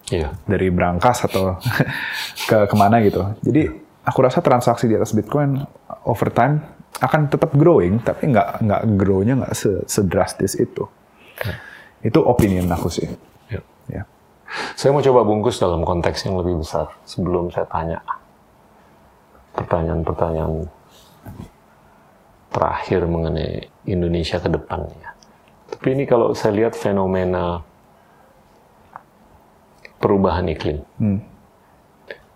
[0.05, 0.37] Iya.
[0.45, 1.57] dari berangkas atau
[2.51, 3.25] ke ke mana gitu.
[3.41, 3.73] Jadi
[4.05, 5.57] aku rasa transaksi di atas Bitcoin
[6.05, 6.61] over time
[7.01, 10.85] akan tetap growing, tapi nggak nggak grow-nya nggak se sedrastis itu.
[12.05, 13.09] Itu opinion aku sih.
[13.49, 13.63] Iya.
[13.89, 14.03] Ya.
[14.75, 17.99] Saya mau coba bungkus dalam konteks yang lebih besar sebelum saya tanya
[19.55, 20.67] pertanyaan-pertanyaan
[22.55, 25.15] terakhir mengenai Indonesia ke depannya.
[25.75, 27.63] Tapi ini kalau saya lihat fenomena
[29.99, 31.19] perubahan iklim, Hmm.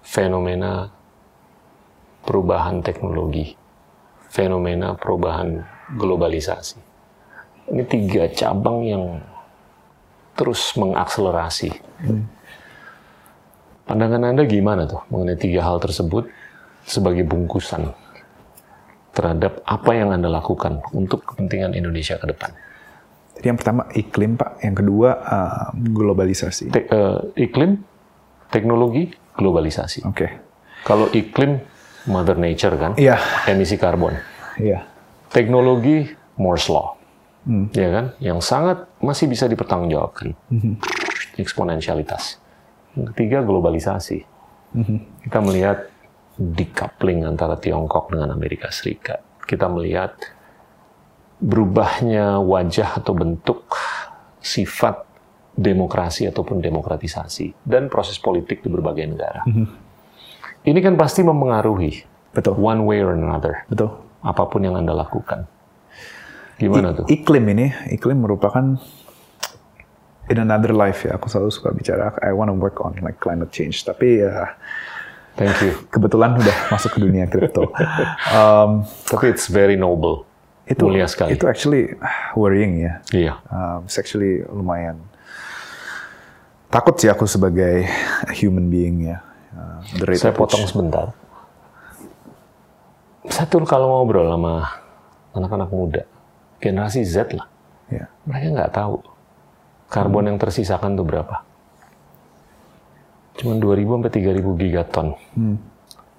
[0.03, 0.91] fenomena
[2.27, 3.55] perubahan teknologi,
[4.33, 5.62] fenomena perubahan
[5.95, 6.81] globalisasi.
[7.69, 9.05] Ini tiga cabang yang
[10.35, 11.88] terus mengakselerasi.
[13.88, 16.28] Pandangan Anda gimana tuh mengenai tiga hal tersebut
[16.84, 17.88] sebagai bungkusan
[19.16, 22.53] terhadap apa yang Anda lakukan untuk kepentingan Indonesia ke depan?
[23.38, 26.74] Jadi yang pertama iklim Pak, yang kedua uh, globalisasi.
[26.74, 27.18] Te- eh,
[27.49, 27.80] iklim,
[28.51, 30.05] teknologi, globalisasi.
[30.05, 30.26] Oke.
[30.82, 31.62] Kalau iklim,
[32.11, 34.14] Mother Nature kan, Iya, emisi karbon.
[34.59, 34.84] iya.
[35.30, 36.99] Teknologi, Moore's Law.
[37.72, 38.07] Ya kan?
[38.20, 40.36] Yang sangat masih bisa dipertanggungjawabkan.
[41.39, 42.43] Eksponensialitas.
[42.99, 44.26] Yang ketiga, globalisasi.
[45.24, 45.89] Kita melihat
[46.36, 49.22] decoupling antara Tiongkok dengan Amerika Serikat.
[49.47, 50.18] Kita melihat
[51.39, 53.70] berubahnya wajah atau bentuk
[54.43, 55.07] sifat
[55.59, 59.43] demokrasi ataupun demokratisasi dan proses politik di berbagai negara.
[60.62, 63.99] Ini kan pasti mempengaruhi Betul, one way or another betul.
[64.20, 65.49] apa pun yang Anda lakukan.
[66.61, 67.07] Gimana tuh?
[67.09, 68.78] Iklim ini, iklim merupakan
[70.29, 71.16] in another life ya.
[71.16, 73.83] Aku selalu suka bicara, I want to work on like climate change.
[73.83, 74.55] Tapi ya
[75.35, 75.72] Thank you.
[75.89, 77.70] kebetulan udah masuk ke dunia kripto.
[78.31, 80.26] Um, Tapi it's very noble.
[80.68, 81.33] itu Mulia sekali.
[81.33, 81.97] itu actually
[82.37, 83.01] worrying ya.
[83.09, 83.35] Iya.
[83.49, 85.01] Um, it's actually lumayan
[86.68, 87.89] takut sih aku sebagai
[88.37, 89.24] human being ya.
[89.57, 91.16] Uh, the rate Saya at which- potong sebentar.
[93.29, 94.68] Saya tuh kalau ngobrol sama
[95.33, 96.03] anak-anak muda,
[96.61, 97.49] generasi Z lah,
[97.89, 98.09] Ya.
[98.24, 99.01] mereka nggak tahu
[99.89, 101.45] karbon yang tersisakan tuh berapa.
[103.39, 105.09] Cuma 2.000 sampai 3.000 gigaton.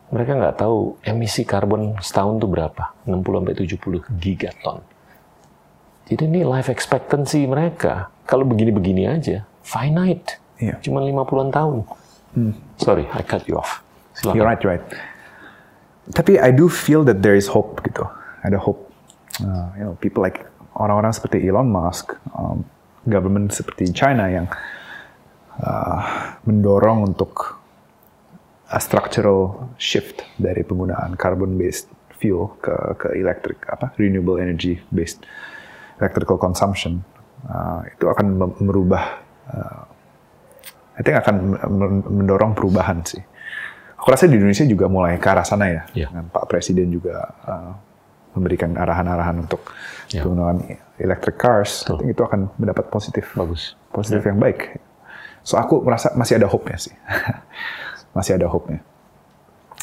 [0.09, 4.78] Mereka nggak tahu emisi karbon setahun tuh berapa, 60 sampai 70 gigaton.
[6.09, 10.41] Jadi ini life expectancy mereka kalau begini-begini aja finite.
[10.57, 10.82] Iya.
[10.82, 11.78] Cuma 50-an tahun.
[12.82, 13.86] Sorry, I cut you off.
[14.17, 14.36] Silakan.
[14.36, 14.86] You're right, you're right.
[16.09, 18.09] Tapi I do feel that there is hope gitu.
[18.41, 18.89] Ada hope.
[19.39, 20.41] Uh, you know, people like
[20.74, 22.65] orang-orang seperti Elon Musk, um,
[23.10, 24.45] government seperti China yang
[25.60, 25.99] uh,
[26.45, 27.57] mendorong untuk
[28.70, 31.89] a structural shift dari penggunaan carbon based
[32.22, 35.26] fuel ke ke electric apa renewable energy based
[35.97, 37.01] electrical consumption
[37.39, 39.88] Uh, itu akan merubah uh,
[40.91, 43.24] I think akan men- mendorong perubahan sih.
[43.95, 45.88] Aku rasa di Indonesia juga mulai ke arah sana ya.
[45.95, 46.12] Iya.
[46.12, 47.72] Dengan Pak Presiden juga uh,
[48.36, 49.64] memberikan arahan-arahan untuk
[50.12, 50.28] Iya.
[50.28, 50.68] penggunaan
[51.00, 51.84] electric cars.
[51.84, 51.95] Betul.
[51.95, 53.32] I think itu akan mendapat positif.
[53.36, 53.74] Bagus.
[53.91, 54.80] Positif yang baik.
[55.41, 56.93] So aku merasa masih ada hope-nya sih.
[58.18, 58.84] masih ada hope-nya.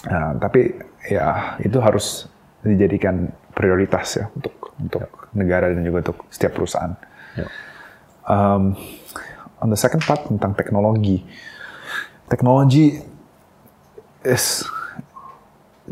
[0.07, 0.77] Nah, tapi
[1.09, 2.31] ya itu harus
[2.63, 6.93] dijadikan prioritas ya untuk untuk negara dan juga untuk setiap perusahaan.
[7.35, 7.47] Ya.
[8.27, 8.77] Um,
[9.63, 11.25] on the second part tentang teknologi,
[12.29, 13.01] teknologi
[14.27, 14.67] is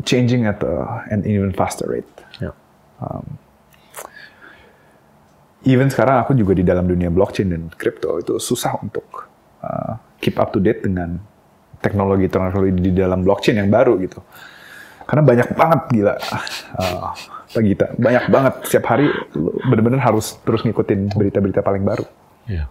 [0.03, 2.09] changing at a, an even faster rate.
[2.37, 2.51] Ya.
[5.65, 9.25] Even sekarang aku juga di dalam dunia blockchain dan crypto itu susah untuk
[9.65, 11.17] uh, keep up to date dengan
[11.81, 14.21] teknologi teknologi di dalam blockchain yang baru gitu.
[15.05, 16.15] Karena banyak banget gila,
[16.81, 17.13] uh,
[17.53, 19.05] Pak Gita, banyak banget setiap hari
[19.69, 22.05] bener-bener harus terus ngikutin berita-berita paling baru.
[22.49, 22.65] Ya.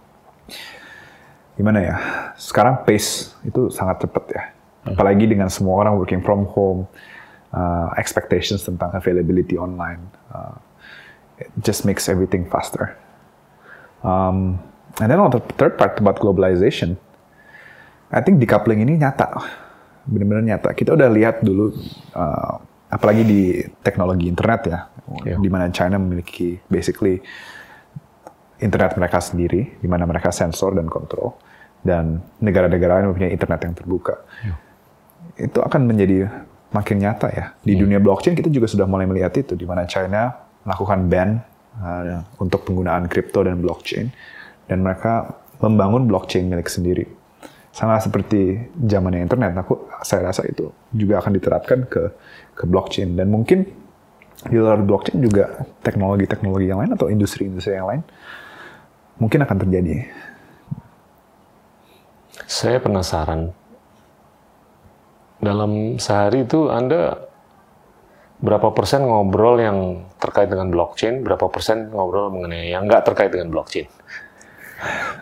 [1.55, 1.95] Gimana ya?
[2.35, 4.43] Sekarang pace itu sangat cepat ya.
[4.83, 6.83] Apalagi dengan semua orang working from home,
[7.55, 10.03] uh, expectations tentang availability online,
[10.35, 10.59] uh,
[11.39, 12.95] it just makes everything faster.
[14.05, 14.59] Um,
[15.01, 16.95] and then on the third part about globalization,
[18.13, 19.33] I think decoupling ini nyata,
[20.05, 20.69] benar-benar nyata.
[20.77, 21.73] Kita udah lihat dulu,
[22.13, 22.53] uh,
[22.93, 23.41] apalagi di
[23.81, 24.79] teknologi internet ya,
[25.25, 25.37] Iya.
[25.41, 27.21] di mana China memiliki basically
[28.61, 31.35] internet mereka sendiri, di mana mereka sensor dan kontrol,
[31.83, 34.15] dan negara-negara lain mempunyai internet yang terbuka.
[35.35, 36.29] Itu akan menjadi
[36.71, 37.45] makin nyata ya.
[37.61, 41.29] Di dunia blockchain kita juga sudah mulai melihat itu, di mana China melakukan ban
[41.79, 44.09] uh, untuk penggunaan kripto dan blockchain,
[44.65, 47.05] dan mereka membangun blockchain milik sendiri.
[47.75, 52.03] Sama seperti zamannya internet, aku saya rasa itu juga akan diterapkan ke
[52.55, 53.67] ke blockchain dan mungkin
[54.47, 58.01] di luar blockchain juga teknologi-teknologi yang lain atau industri-industri yang lain
[59.19, 60.07] mungkin akan terjadi.
[62.45, 63.55] Saya penasaran.
[65.39, 67.24] Dalam sehari itu Anda
[68.39, 73.51] berapa persen ngobrol yang terkait dengan blockchain, berapa persen ngobrol mengenai yang nggak terkait dengan
[73.51, 73.87] blockchain?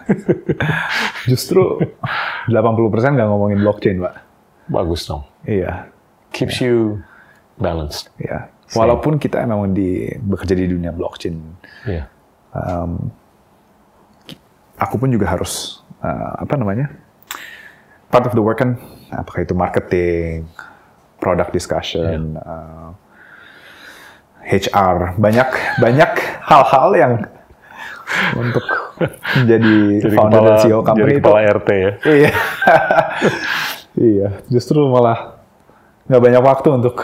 [1.29, 1.79] Justru
[2.49, 4.15] 80% nggak ngomongin blockchain, Pak.
[4.67, 5.23] Bagus dong.
[5.45, 5.87] Iya.
[6.33, 6.99] Keeps you
[7.61, 8.09] balanced.
[8.17, 8.49] Iya.
[8.73, 11.37] Walaupun kita memang di bekerja di dunia blockchain,
[11.85, 12.09] Iya.
[12.57, 13.13] um,
[14.81, 16.89] aku pun juga harus uh, apa namanya
[18.09, 18.81] part of the work kan
[19.13, 20.49] apakah itu marketing,
[21.21, 22.82] product discussion, uh,
[24.43, 26.11] HR banyak banyak
[26.43, 27.13] hal-hal yang
[28.37, 28.65] untuk
[29.39, 29.75] menjadi
[30.05, 31.91] Jadi founder kepala, dan CEO company jadi itu kepala RT ya.
[32.05, 32.31] iya
[34.13, 35.39] iya justru malah
[36.11, 36.97] nggak banyak waktu untuk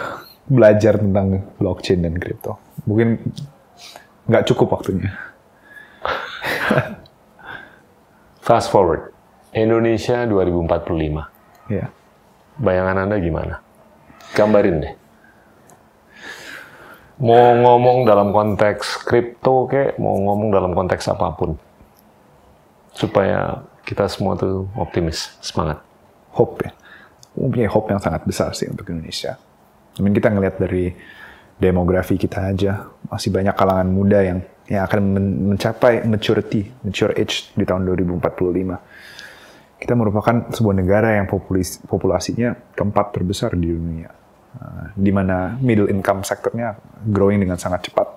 [0.49, 3.21] belajar tentang blockchain dan crypto mungkin
[4.27, 5.09] nggak cukup waktunya
[8.49, 9.13] Fast forward,
[9.53, 11.69] Indonesia 2045.
[11.69, 11.85] Iya.
[12.57, 13.61] Bayangan Anda gimana?
[14.33, 14.93] Gambarin deh.
[17.19, 21.59] Mau ngomong dalam konteks kripto kek, mau ngomong dalam konteks apa pun.
[22.95, 25.83] Supaya kita semua tuh optimis, semangat.
[26.31, 26.71] hope ya.
[27.35, 29.35] Mempunyai hope yang sangat besar sih untuk Indonesia.
[29.99, 30.95] Mean, kita ngelihat dari
[31.59, 34.39] demografi kita aja, masih banyak kalangan muda yang
[34.69, 38.79] yang akan men- mencapai maturity, mature age di tahun 2045.
[39.81, 44.13] Kita merupakan sebuah negara yang populis, populasinya keempat terbesar di dunia.
[44.59, 46.75] Uh, di mana middle income sektornya
[47.07, 48.07] growing dengan sangat cepat.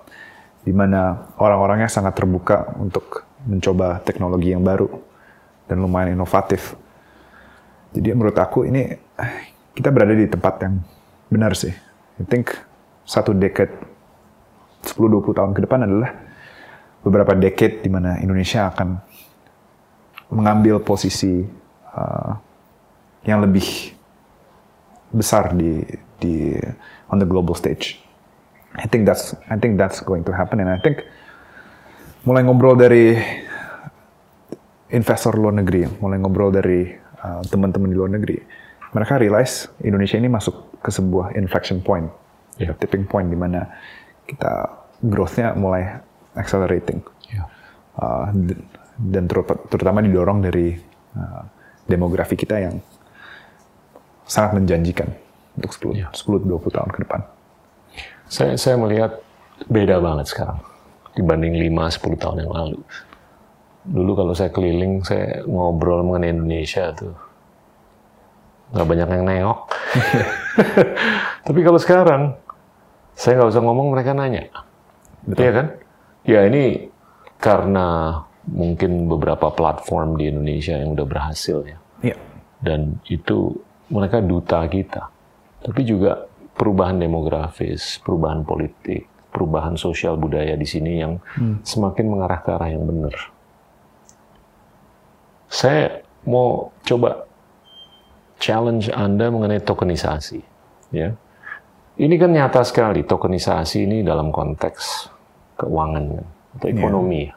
[0.63, 4.91] Di mana orang-orangnya sangat terbuka untuk mencoba teknologi yang baru
[5.67, 6.75] dan lumayan inovatif.
[7.95, 9.33] Jadi menurut aku ini eh,
[9.71, 10.75] kita berada di tempat yang
[11.31, 11.71] benar sih.
[12.19, 12.51] I think
[13.07, 13.71] satu decade
[14.83, 16.11] 10-20 tahun ke depan adalah
[17.03, 18.99] beberapa decade di mana Indonesia akan
[20.31, 21.43] mengambil posisi
[21.95, 22.31] uh,
[23.23, 23.95] yang lebih
[25.13, 25.83] besar di
[26.23, 26.55] di
[27.11, 27.99] on the global stage.
[28.79, 31.03] I think that's I think that's going to happen and I think
[32.23, 33.19] mulai ngobrol dari
[34.93, 36.87] investor luar negeri, mulai ngobrol dari
[37.19, 38.37] uh, teman-teman di luar negeri,
[38.95, 42.07] mereka realize Indonesia ini masuk ke sebuah inflection point,
[42.53, 42.77] Yeah.
[42.77, 43.65] tipping point di mana
[44.29, 44.69] kita
[45.01, 45.97] growth-nya mulai
[46.37, 47.01] accelerating.
[47.33, 47.49] Yeah.
[47.97, 48.29] Uh,
[48.93, 50.77] dan ter- terutama didorong dari
[51.17, 51.43] uh,
[51.89, 52.77] demografi kita yang
[54.29, 55.09] sangat menjanjikan
[55.57, 56.11] untuk 10 Yeah.
[56.11, 57.21] 10-20 tahun ke depan.
[58.27, 59.21] Saya, saya melihat
[59.69, 60.59] beda banget sekarang
[61.13, 62.79] dibanding 5-10 tahun yang lalu.
[63.83, 67.13] Dulu kalau saya keliling, saya ngobrol mengenai Indonesia tuh
[68.73, 69.59] nggak banyak yang nengok.
[71.45, 72.21] Tapi kalau sekarang,
[73.13, 74.49] saya nggak usah ngomong, mereka nanya.
[75.29, 75.67] Iya kan?
[76.25, 76.89] Ya ini
[77.37, 78.17] karena
[78.49, 81.77] mungkin beberapa platform di Indonesia yang udah berhasil ya.
[82.01, 82.17] Iya.
[82.63, 83.53] Dan itu
[83.93, 85.12] mereka duta kita.
[85.63, 91.17] Tapi juga perubahan demografis, perubahan politik, perubahan sosial budaya di sini yang
[91.65, 93.15] semakin mengarah ke arah yang benar.
[95.49, 97.25] Saya mau coba
[98.37, 100.39] challenge Anda mengenai tokenisasi.
[100.91, 101.15] Ya.
[101.95, 105.09] Ini kan nyata sekali tokenisasi ini dalam konteks
[105.61, 106.25] keuangan kan,
[106.57, 107.29] atau ekonomi.
[107.29, 107.33] ya.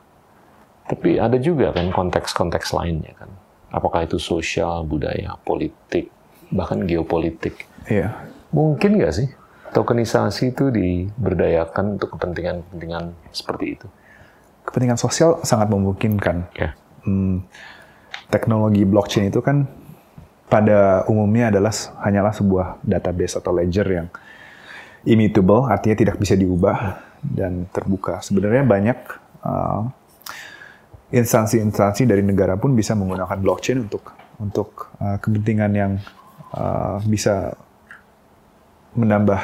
[0.87, 3.31] Tapi ada juga kan konteks-konteks lainnya kan.
[3.75, 6.09] Apakah itu sosial, budaya, politik,
[6.49, 7.67] bahkan geopolitik.
[7.87, 8.15] Iya.
[8.51, 9.29] Mungkin nggak sih
[9.75, 13.87] tokenisasi itu diberdayakan untuk kepentingan-kepentingan seperti itu?
[14.67, 16.51] Kepentingan sosial sangat memungkinkan.
[16.57, 16.75] Ya.
[17.07, 17.47] Hmm,
[18.31, 19.71] teknologi blockchain itu kan
[20.47, 21.75] pada umumnya adalah
[22.07, 24.09] hanyalah sebuah database atau ledger yang
[25.07, 28.23] immutable, artinya tidak bisa diubah dan terbuka.
[28.23, 28.99] Sebenarnya banyak
[29.43, 29.87] uh,
[31.15, 34.11] instansi-instansi dari negara pun bisa menggunakan blockchain untuk
[34.43, 35.93] untuk uh, kepentingan yang
[36.55, 37.55] uh, bisa
[38.97, 39.41] menambah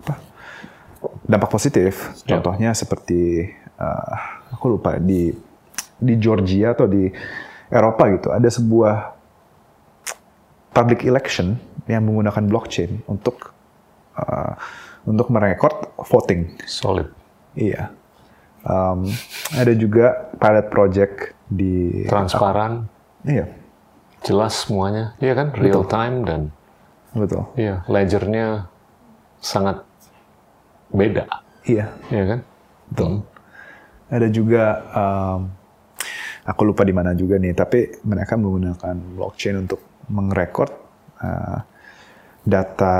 [0.00, 0.14] apa
[1.26, 2.14] dampak positif.
[2.24, 2.38] Ya.
[2.38, 4.14] Contohnya seperti uh,
[4.54, 5.34] aku lupa di
[5.98, 7.10] di Georgia atau di
[7.70, 9.14] Eropa gitu ada sebuah
[10.74, 13.54] public election yang menggunakan blockchain untuk
[14.18, 14.54] uh,
[15.04, 16.56] untuk merekod voting.
[16.64, 17.12] Solid.
[17.54, 17.92] Iya.
[18.64, 19.04] Um,
[19.52, 22.88] ada juga pilot project di Transparan,
[23.24, 23.48] Iya,
[24.20, 25.16] jelas semuanya.
[25.20, 25.48] Iya kan?
[25.56, 26.40] Real time dan
[27.16, 27.48] betul.
[27.56, 28.68] iya, ledgernya
[29.44, 29.84] sangat
[30.88, 31.28] beda.
[31.68, 32.40] Iya, Iya kan?
[32.88, 33.12] betul.
[34.08, 34.64] Ada juga
[34.96, 35.40] um,
[36.48, 40.72] aku lupa di mana juga nih, tapi mereka menggunakan blockchain untuk merekod
[41.20, 41.58] uh,
[42.44, 42.96] data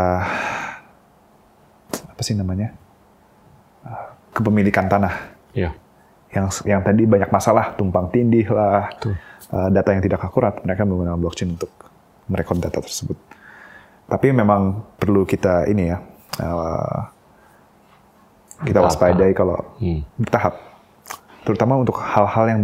[1.92, 2.72] apa sih namanya?
[3.84, 5.14] Uh, kepemilikan tanah.
[5.52, 5.70] Iya.
[6.34, 8.90] Yang yang tadi banyak masalah, tumpang tindih lah,
[9.52, 11.70] uh, data yang tidak akurat, mereka menggunakan blockchain untuk
[12.26, 13.16] merekod data tersebut.
[14.08, 16.00] Tapi memang perlu kita ini ya,
[16.40, 17.00] uh,
[18.64, 20.06] kita waspadai kalau Hmm.
[20.16, 20.54] bertahap,
[21.44, 22.62] terutama untuk hal-hal yang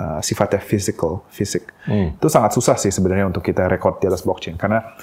[0.00, 1.68] uh, sifatnya physical, fisik.
[1.84, 2.16] Hmm.
[2.16, 4.96] Itu sangat susah sih sebenarnya untuk kita rekod di atas blockchain karena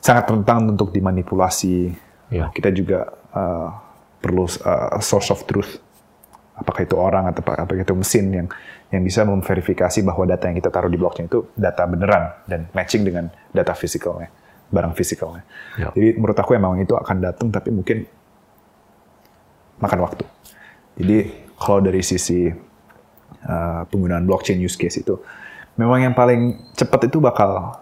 [0.00, 1.92] sangat rentan untuk dimanipulasi.
[2.32, 2.52] Iya.
[2.54, 3.68] Kita juga uh,
[4.22, 5.80] perlu uh, source of truth.
[6.58, 8.48] Apakah itu orang atau apa- apakah itu mesin yang
[8.88, 13.04] yang bisa memverifikasi bahwa data yang kita taruh di blockchain itu data beneran dan matching
[13.04, 14.32] dengan data fisikalnya,
[14.68, 15.42] barang fisikalnya.
[15.80, 15.88] Ya.
[15.96, 18.04] Jadi menurut aku emang itu akan datang tapi mungkin
[19.78, 20.24] makan waktu.
[20.98, 21.18] Jadi
[21.56, 22.50] kalau dari sisi
[23.46, 25.14] uh, penggunaan blockchain use case itu,
[25.78, 27.78] memang yang paling cepat itu bakal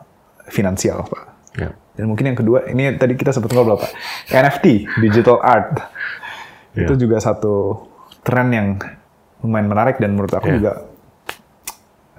[0.53, 1.25] finansial, Pak.
[1.57, 1.71] Ya.
[1.97, 3.91] Dan mungkin yang kedua, ini tadi kita sempat ngobrol, Pak.
[4.29, 5.81] NFT, digital art.
[6.77, 7.01] Itu Iya.
[7.01, 7.89] juga satu
[8.21, 8.77] tren yang
[9.41, 10.57] lumayan menarik dan menurut aku Iya.
[10.61, 10.73] juga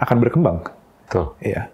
[0.01, 0.57] akan berkembang.
[1.05, 1.37] Betul.
[1.45, 1.69] Iya.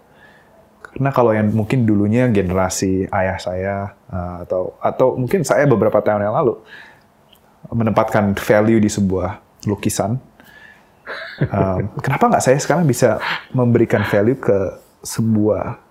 [0.94, 3.74] Karena kalau yang mungkin dulunya generasi ayah saya
[4.06, 6.54] uh, atau atau mungkin saya beberapa tahun yang lalu
[7.74, 10.22] menempatkan value di sebuah lukisan.
[11.42, 13.18] Um, kenapa nggak saya sekarang bisa
[13.50, 15.82] memberikan value ke sebuah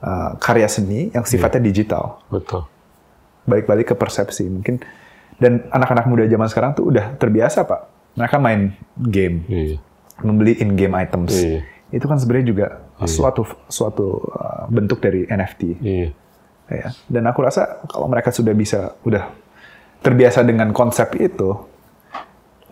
[0.00, 2.24] uh, karya seni yang sifatnya digital?
[2.32, 2.64] Betul.
[3.44, 4.80] Balik-balik ke persepsi mungkin.
[5.36, 7.90] Dan anak-anak muda zaman sekarang tuh udah terbiasa pak.
[8.14, 9.76] Mereka main game Iya.
[10.22, 11.34] membeli in-game items.
[11.34, 11.60] Iya.
[11.92, 12.66] Itu kan sebenarnya juga
[13.04, 15.62] suatu suatu uh, bentuk dari NFT.
[15.78, 16.08] Iya.
[16.72, 16.88] Ya.
[17.04, 19.28] Dan aku rasa kalau mereka sudah bisa udah
[20.00, 21.52] terbiasa dengan konsep itu,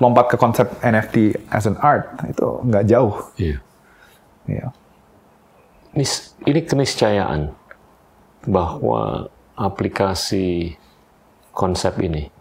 [0.00, 3.14] lompat ke konsep NFT as an art itu nggak jauh.
[3.36, 3.56] Iya.
[4.48, 4.66] Ya.
[5.92, 7.52] Nis- ini keniscayaan
[8.48, 10.80] bahwa aplikasi
[11.52, 12.32] konsep ini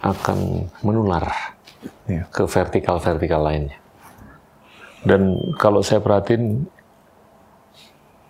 [0.00, 1.28] akan menular
[2.08, 2.24] Ya.
[2.32, 3.76] ke vertikal-vertikal lainnya.
[5.04, 6.64] Dan kalau saya perhatiin,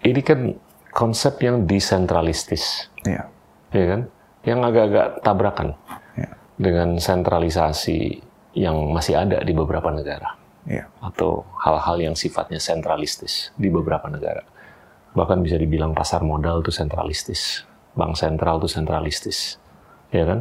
[0.03, 0.55] ini kan
[0.91, 3.29] konsep yang desentralistis, Ya.
[3.71, 4.01] ya kan?
[4.47, 5.69] Yang agak-agak tabrakan
[6.17, 6.31] Ya.
[6.57, 8.23] dengan sentralisasi
[8.57, 10.89] yang masih ada di beberapa negara Ya.
[11.05, 14.43] atau hal-hal yang sifatnya sentralistis di beberapa negara.
[15.13, 17.65] Bahkan bisa dibilang pasar modal itu sentralistis,
[17.97, 19.57] bank sentral itu sentralistis,
[20.13, 20.41] ya kan?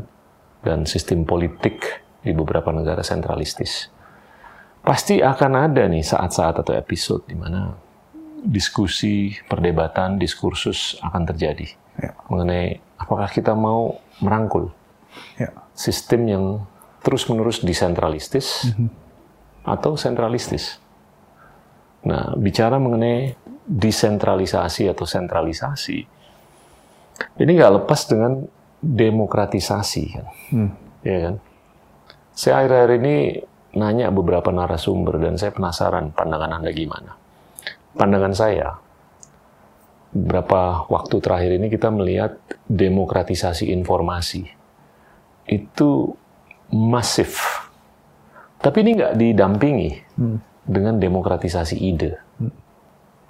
[0.63, 3.91] Dan sistem politik di beberapa negara sentralistis.
[4.85, 7.73] Pasti akan ada nih saat-saat atau episode di mana
[8.45, 12.11] diskusi, perdebatan, diskursus akan terjadi Ya.
[12.27, 14.69] mengenai apakah kita mau merangkul
[15.39, 15.49] Ya.
[15.73, 16.45] sistem yang
[17.01, 18.67] terus-menerus desentralistis
[19.63, 20.77] atau sentralistis.
[22.05, 23.33] Nah, bicara mengenai
[23.65, 25.97] desentralisasi atau sentralisasi,
[27.41, 28.45] ini nggak lepas dengan
[28.83, 30.27] demokratisasi, kan?
[31.01, 31.35] Ya kan?
[32.35, 33.15] Saya akhir-akhir ini
[33.75, 37.11] nanya beberapa narasumber dan saya penasaran pandangan Anda gimana.
[37.95, 38.75] Pandangan saya,
[40.15, 42.39] beberapa waktu terakhir ini kita melihat
[42.71, 44.47] demokratisasi informasi
[45.51, 46.15] itu
[46.71, 47.61] masif.
[48.63, 49.91] Tapi ini nggak didampingi
[50.65, 52.17] dengan demokratisasi ide.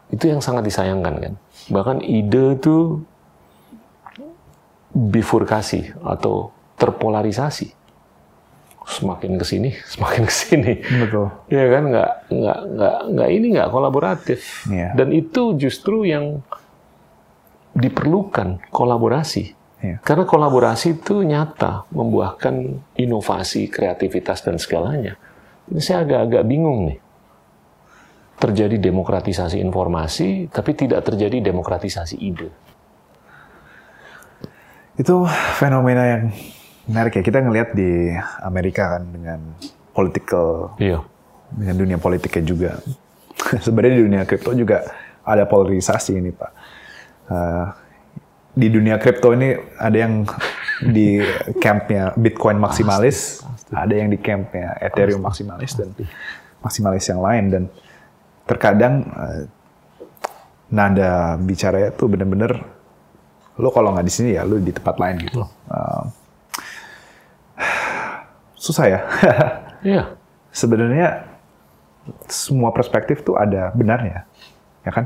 [0.08, 1.34] Itu yang sangat disayangkan kan.
[1.74, 3.04] Bahkan ide itu
[4.96, 7.75] bifurkasi atau terpolarisasi.
[8.86, 10.74] Semakin ke sini, semakin ke sini.
[10.82, 11.28] Betul.
[11.50, 14.40] Ya kan nggak nggak nggak nggak ini nggak kolaboratif.
[14.70, 14.94] Iya.
[14.94, 16.46] Dan itu justru yang
[17.76, 19.52] diperlukan kolaborasi.
[19.84, 19.98] Iya.
[20.02, 22.56] Karena kolaborasi itu nyata membuahkan
[22.96, 25.20] inovasi, kreativitas dan segalanya.
[25.68, 27.00] Ini saya agak-agak bingung nih.
[28.36, 32.52] Terjadi demokratisasi informasi, tapi tidak terjadi demokratisasi ide.
[34.96, 35.28] Itu
[35.60, 36.24] fenomena yang
[36.86, 37.24] menarik ya.
[37.24, 39.40] Kita ngelihat di Amerika kan dengan
[39.92, 41.00] political Iya.
[41.56, 42.72] dengan dunia politiknya juga.
[43.66, 44.84] Sebenarnya di dunia kripto juga
[45.24, 46.52] ada polarisasi ini Pak.
[47.32, 47.66] Eh,
[48.56, 50.24] di dunia kripto ini ada yang
[50.84, 51.20] di
[51.60, 55.92] campnya Bitcoin maksimalis, ada yang di campnya Ethereum maksimalis dan
[56.60, 57.64] maksimalis yang lain dan
[58.46, 59.42] terkadang eh,
[60.68, 62.58] nada bicaranya tuh bener-bener
[63.56, 65.42] lo kalau nggak di sini ya lo di tempat lain gitu.
[65.72, 66.04] Eh,
[68.66, 69.00] susah ya.
[69.86, 70.18] Iya.
[70.50, 71.30] sebenarnya
[72.26, 74.26] semua perspektif tuh ada benarnya,
[74.82, 75.06] ya kan?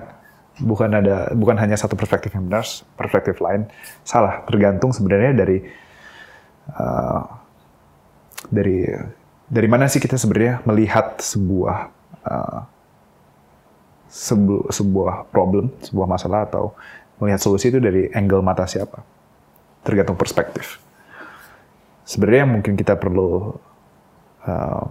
[0.55, 2.63] Bukan ada, bukan hanya satu perspektif yang benar,
[2.95, 3.67] perspektif lain
[4.07, 4.39] salah.
[4.47, 5.59] Tergantung sebenarnya dari
[6.79, 7.23] uh,
[8.47, 8.87] dari
[9.51, 11.77] dari mana sih kita sebenarnya melihat sebuah
[12.23, 12.59] uh,
[14.07, 16.71] sebu- sebuah problem, sebuah masalah atau
[17.19, 19.03] melihat solusi itu dari angle mata siapa?
[19.83, 20.79] Tergantung perspektif.
[22.09, 23.53] Sebenarnya mungkin kita perlu
[24.49, 24.85] uh,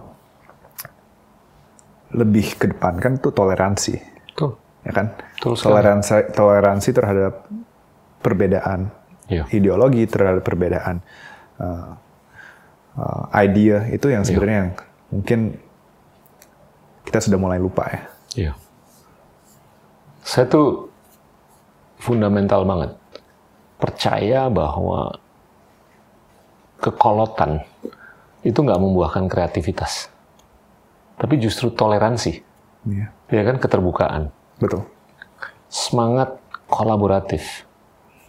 [2.15, 3.99] lebih kedepankan tuh toleransi,
[4.39, 4.55] Tuh.
[4.87, 5.11] ya kan?
[5.35, 5.67] Betul sekali.
[5.67, 7.33] toleransi toleransi terhadap
[8.23, 8.95] perbedaan
[9.29, 9.45] Iya.
[9.53, 11.05] ideologi terhadap perbedaan
[11.61, 11.93] uh,
[12.97, 14.71] uh, idea itu yang sebenarnya yang
[15.13, 15.39] mungkin
[17.05, 18.01] kita sudah mulai lupa ya.
[18.33, 18.53] Iya.
[20.25, 20.89] Saya tuh
[22.01, 22.97] fundamental banget
[23.77, 25.13] percaya bahwa
[26.79, 27.63] kekolotan
[28.41, 30.07] itu nggak membuahkan kreativitas,
[31.19, 32.39] tapi justru toleransi,
[32.87, 33.59] Iya, ya kan?
[33.59, 34.31] Keterbukaan,
[34.63, 34.87] betul.
[35.67, 36.39] semangat
[36.71, 37.67] kolaboratif.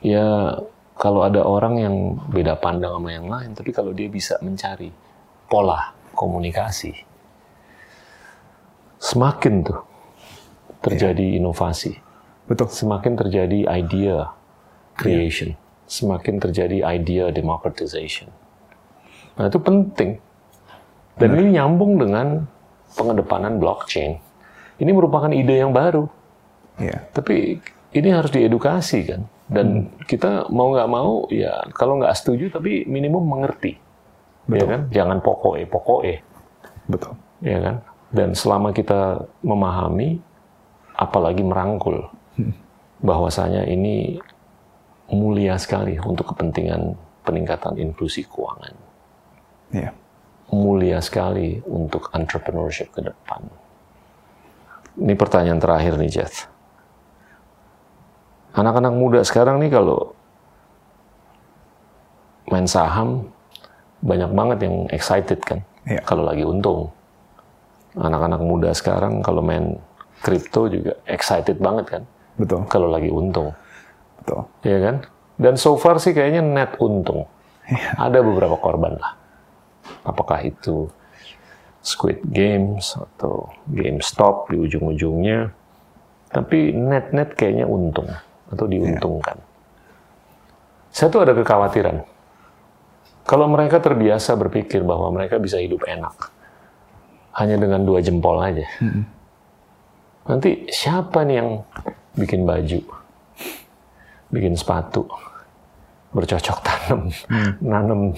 [0.02, 0.58] Ya
[0.98, 1.94] kalau ada orang yang
[2.28, 4.90] beda pandang sama yang lain, tapi kalau dia bisa mencari
[5.46, 6.92] pola komunikasi,
[8.98, 9.80] semakin tuh
[10.82, 11.96] terjadi inovasi.
[12.50, 12.66] Betul.
[12.66, 14.34] semakin terjadi idea
[14.98, 15.54] creation,
[15.90, 18.30] semakin terjadi idea democratization.
[19.34, 20.22] Nah itu penting.
[21.18, 22.46] Dan ini nyambung dengan
[22.94, 24.16] pengedepanan blockchain.
[24.80, 26.08] Ini merupakan ide yang baru,
[26.80, 27.60] Iya, tapi
[27.92, 29.22] ini harus diedukasi kan.
[29.50, 33.76] Dan kita mau nggak mau ya kalau nggak setuju tapi minimum mengerti,
[34.48, 34.80] ya kan?
[34.88, 36.16] Jangan pokoknya pokoknya,
[36.88, 37.12] betul.
[37.44, 37.76] ya kan?
[38.14, 40.22] Dan selama kita memahami,
[40.94, 42.08] apalagi merangkul,
[43.02, 44.22] bahwasanya ini
[45.10, 46.94] mulia sekali untuk kepentingan
[47.26, 48.74] peningkatan inklusi keuangan,
[49.70, 49.90] Iya,
[50.50, 53.46] mulia sekali untuk entrepreneurship ke depan.
[54.98, 56.50] Ini pertanyaan terakhir nih, Jeff.
[58.50, 60.10] Anak-anak muda sekarang nih kalau
[62.50, 63.30] main saham
[64.02, 66.02] banyak banget yang excited kan, Iya.
[66.02, 66.90] kalau lagi untung.
[67.94, 69.78] Anak-anak muda sekarang kalau main
[70.22, 72.02] kripto juga excited banget kan,
[72.34, 73.54] betul, kalau lagi untung,
[74.30, 74.70] betul.
[74.70, 74.96] ya kan?
[75.40, 77.26] Dan so far sih kayaknya net untung.
[77.66, 77.96] Iya.
[77.98, 79.18] Ada beberapa korban lah.
[80.06, 80.90] Apakah itu
[81.80, 85.50] Squid Games atau GameStop di ujung-ujungnya.
[86.30, 88.06] Tapi net-net kayaknya untung
[88.52, 89.38] atau diuntungkan.
[90.90, 92.06] Saya tuh ada kekhawatiran.
[93.26, 96.14] Kalau mereka terbiasa berpikir bahwa mereka bisa hidup enak
[97.38, 98.66] hanya dengan dua jempol aja.
[100.30, 101.50] Nanti siapa nih yang
[102.18, 102.80] bikin baju,
[104.30, 105.06] bikin sepatu,
[106.14, 107.10] bercocok tanam,
[107.62, 108.14] nanam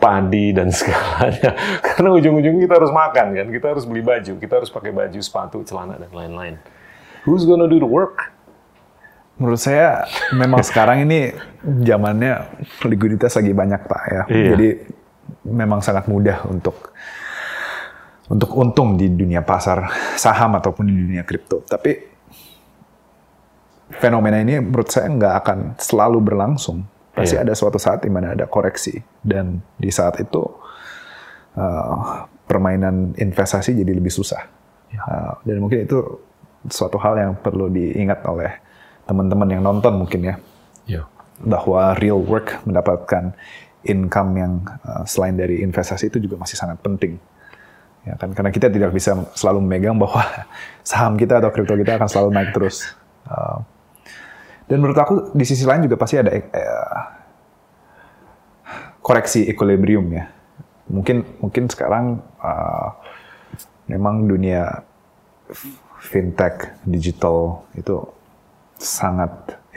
[0.00, 1.52] padi dan segalanya.
[1.86, 5.60] Karena ujung-ujungnya kita harus makan kan, kita harus beli baju, kita harus pakai baju, sepatu,
[5.64, 6.56] celana dan lain-lain.
[7.28, 8.32] Who's gonna do the work?
[9.38, 11.30] Menurut saya memang sekarang ini
[11.62, 12.48] zamannya
[12.82, 14.22] likuiditas lagi banyak pak ya.
[14.26, 14.48] Iya.
[14.56, 14.68] Jadi
[15.46, 16.90] memang sangat mudah untuk
[18.28, 21.62] untuk untung di dunia pasar saham ataupun di dunia kripto.
[21.62, 22.17] Tapi
[23.96, 26.84] fenomena ini menurut saya nggak akan selalu berlangsung.
[27.16, 27.42] Pasti Iya.
[27.48, 28.94] ada suatu saat di mana ada koreksi
[29.26, 30.38] dan di saat itu
[31.58, 31.96] uh,
[32.46, 34.44] permainan investasi jadi lebih susah.
[34.94, 35.98] Uh, dan mungkin itu
[36.70, 38.48] suatu hal yang perlu diingat oleh
[39.04, 40.36] teman-teman yang nonton mungkin ya
[40.88, 41.02] Ya.
[41.40, 43.36] bahwa real work mendapatkan
[43.84, 44.52] income yang
[44.84, 47.20] uh, selain dari investasi itu juga masih sangat penting.
[48.06, 50.22] Ya kan karena kita tidak bisa selalu memegang bahwa
[50.86, 52.94] saham kita atau kripto kita akan selalu naik terus.
[53.28, 53.60] Uh,
[54.68, 56.44] dan menurut aku di sisi lain juga pasti ada eh,
[59.00, 60.28] koreksi equilibrium ya.
[60.92, 62.88] Mungkin mungkin sekarang uh,
[63.88, 64.84] memang dunia
[66.00, 68.04] fintech digital itu
[68.76, 69.32] sangat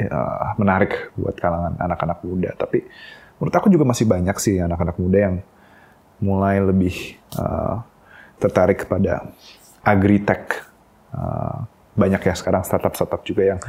[0.08, 2.52] uh, menarik buat kalangan anak-anak muda.
[2.56, 2.84] Tapi
[3.40, 5.36] menurut aku juga masih banyak sih anak-anak muda yang
[6.20, 7.80] mulai lebih uh,
[8.40, 9.32] tertarik kepada
[9.84, 10.68] agritech.
[11.12, 13.60] Uh, banyak ya sekarang startup-startup juga yang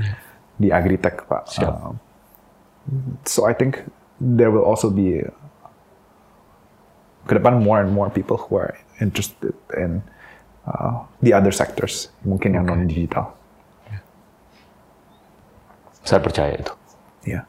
[0.63, 1.51] di agritech, Pak.
[1.51, 1.75] Siap.
[1.75, 1.95] Uh,
[3.27, 3.83] so I think
[4.23, 5.19] there will also be
[7.27, 10.03] ke depan more and more people who are interested in
[10.67, 13.35] uh, the other sectors, mungkin yang non digital.
[16.03, 16.75] Saya percaya itu.
[17.23, 17.47] Iya,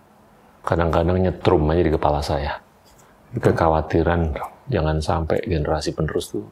[0.61, 2.61] Kadang-kadang nyetrum aja di kepala saya.
[3.33, 4.37] Kekhawatiran
[4.69, 6.45] jangan sampai generasi penerus tuh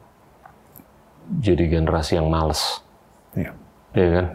[1.40, 2.82] jadi generasi yang males.
[3.38, 3.54] iya,
[3.94, 4.26] ya kan?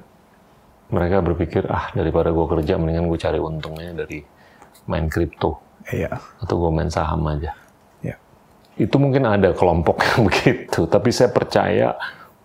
[0.87, 4.23] Mereka berpikir, ah daripada gue kerja, mendingan gue cari untungnya dari
[4.87, 5.59] main kripto.
[5.91, 7.51] iya, Atau gue main saham aja.
[7.99, 8.15] iya,
[8.79, 10.87] Itu mungkin ada kelompok yang begitu.
[10.87, 11.91] Tapi saya percaya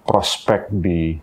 [0.02, 1.14] prospek di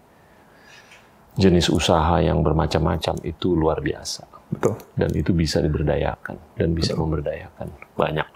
[1.36, 4.24] jenis usaha yang bermacam-macam itu luar biasa.
[4.50, 4.76] betul.
[4.96, 6.36] Dan itu bisa diberdayakan.
[6.56, 7.68] Dan bisa memberdayakan.
[7.96, 8.28] Banyak.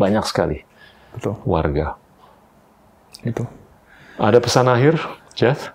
[0.00, 0.58] Banyak sekali
[1.12, 2.00] Betul, warga.
[3.22, 3.44] itu.
[4.16, 4.96] Ada pesan akhir,
[5.36, 5.68] Jeff?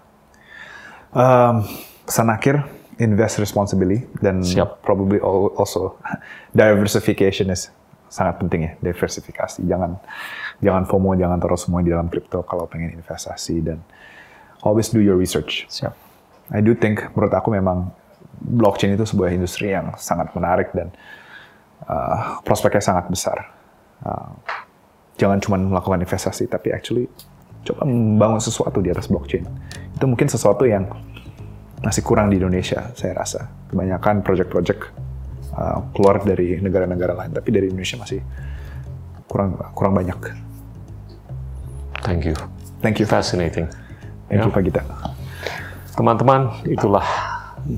[1.13, 1.63] Um,
[2.07, 2.63] pesan akhir,
[2.97, 4.81] invest responsibly dan Siap.
[4.81, 5.99] probably al- also
[6.55, 7.69] diversification is
[8.07, 9.61] sangat penting ya diversifikasi.
[9.67, 9.99] Jangan
[10.63, 13.83] jangan FOMO, jangan taruh semua di dalam kripto kalau pengen investasi dan
[14.63, 15.67] always do your research.
[15.67, 15.93] Siap.
[16.55, 17.91] I do think menurut aku memang
[18.39, 20.89] blockchain itu sebuah industri yang sangat menarik dan
[21.85, 23.51] uh, prospeknya sangat besar.
[24.01, 24.31] Uh,
[25.19, 27.11] jangan cuma melakukan investasi tapi actually
[27.67, 29.43] coba membangun sesuatu di atas blockchain.
[29.99, 30.87] Itu mungkin sesuatu yang
[31.81, 33.45] masih kurang di Indonesia, saya rasa.
[33.69, 34.81] Kebanyakan project-project
[35.53, 38.19] uh, keluar dari negara-negara lain, tapi dari Indonesia masih
[39.29, 40.17] kurang kurang banyak.
[42.01, 42.35] Thank you.
[42.79, 43.05] Thank you.
[43.05, 43.67] Fascinating.
[44.31, 44.55] Thank you Ya.
[44.55, 44.83] Pak Gita.
[45.97, 47.05] Teman-teman, itulah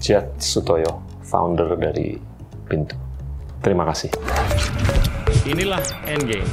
[0.02, 2.20] Jet Sutoyo, founder dari
[2.68, 2.94] Pintu.
[3.64, 4.12] Terima kasih.
[5.48, 6.48] Inilah Endgame.